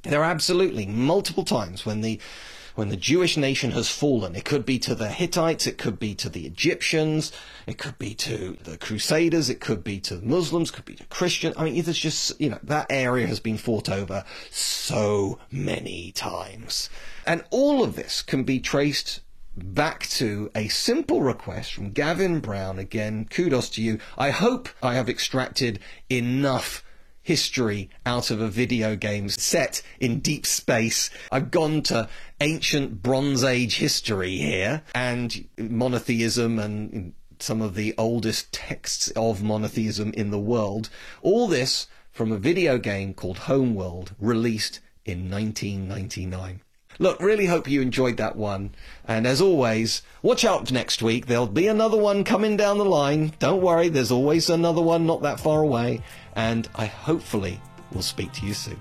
there 0.02 0.20
are 0.20 0.30
absolutely 0.30 0.86
multiple 0.86 1.44
times 1.44 1.84
when 1.84 2.00
the 2.00 2.20
when 2.74 2.88
the 2.88 2.96
Jewish 2.96 3.36
nation 3.36 3.72
has 3.72 3.90
fallen. 3.90 4.34
It 4.34 4.44
could 4.44 4.64
be 4.64 4.78
to 4.80 4.94
the 4.94 5.08
Hittites, 5.08 5.66
it 5.66 5.78
could 5.78 5.98
be 5.98 6.14
to 6.16 6.28
the 6.28 6.46
Egyptians, 6.46 7.32
it 7.66 7.78
could 7.78 7.98
be 7.98 8.14
to 8.14 8.56
the 8.64 8.76
Crusaders, 8.76 9.50
it 9.50 9.60
could 9.60 9.84
be 9.84 10.00
to 10.00 10.16
the 10.16 10.26
Muslims, 10.26 10.70
it 10.70 10.74
could 10.74 10.84
be 10.84 10.94
to 10.94 11.04
Christians. 11.06 11.54
I 11.56 11.64
mean, 11.64 11.82
there's 11.82 11.98
just, 11.98 12.40
you 12.40 12.50
know, 12.50 12.58
that 12.62 12.86
area 12.90 13.26
has 13.26 13.40
been 13.40 13.58
fought 13.58 13.88
over 13.88 14.24
so 14.50 15.38
many 15.50 16.12
times. 16.12 16.88
And 17.26 17.44
all 17.50 17.82
of 17.82 17.96
this 17.96 18.22
can 18.22 18.44
be 18.44 18.60
traced 18.60 19.20
back 19.56 20.06
to 20.06 20.50
a 20.54 20.68
simple 20.68 21.22
request 21.22 21.74
from 21.74 21.90
Gavin 21.90 22.40
Brown. 22.40 22.78
Again, 22.78 23.26
kudos 23.30 23.68
to 23.70 23.82
you. 23.82 23.98
I 24.16 24.30
hope 24.30 24.68
I 24.82 24.94
have 24.94 25.08
extracted 25.08 25.80
enough 26.08 26.82
history 27.30 27.88
out 28.04 28.32
of 28.32 28.40
a 28.40 28.48
video 28.48 28.96
game 28.96 29.28
set 29.28 29.82
in 30.00 30.18
deep 30.18 30.44
space. 30.44 31.10
I've 31.30 31.52
gone 31.52 31.80
to 31.82 32.08
ancient 32.40 33.04
Bronze 33.04 33.44
Age 33.44 33.76
history 33.76 34.36
here 34.36 34.82
and 34.96 35.46
monotheism 35.56 36.58
and 36.58 37.12
some 37.38 37.62
of 37.62 37.76
the 37.76 37.94
oldest 37.96 38.52
texts 38.52 39.12
of 39.14 39.44
monotheism 39.44 40.12
in 40.14 40.32
the 40.32 40.40
world. 40.40 40.90
All 41.22 41.46
this 41.46 41.86
from 42.10 42.32
a 42.32 42.36
video 42.36 42.78
game 42.78 43.14
called 43.14 43.38
Homeworld, 43.38 44.16
released 44.18 44.80
in 45.04 45.30
1999. 45.30 46.62
Look, 47.00 47.22
really 47.22 47.46
hope 47.46 47.66
you 47.66 47.80
enjoyed 47.80 48.18
that 48.18 48.36
one. 48.36 48.72
And 49.08 49.26
as 49.26 49.40
always, 49.40 50.02
watch 50.20 50.44
out 50.44 50.70
next 50.70 51.00
week. 51.00 51.24
There'll 51.24 51.46
be 51.46 51.66
another 51.66 51.96
one 51.96 52.24
coming 52.24 52.58
down 52.58 52.76
the 52.76 52.84
line. 52.84 53.32
Don't 53.38 53.62
worry, 53.62 53.88
there's 53.88 54.10
always 54.10 54.50
another 54.50 54.82
one 54.82 55.06
not 55.06 55.22
that 55.22 55.40
far 55.40 55.62
away. 55.62 56.02
And 56.36 56.68
I 56.74 56.86
hopefully 56.86 57.60
will 57.92 58.02
speak 58.02 58.32
to 58.34 58.46
you 58.46 58.54
soon. 58.54 58.80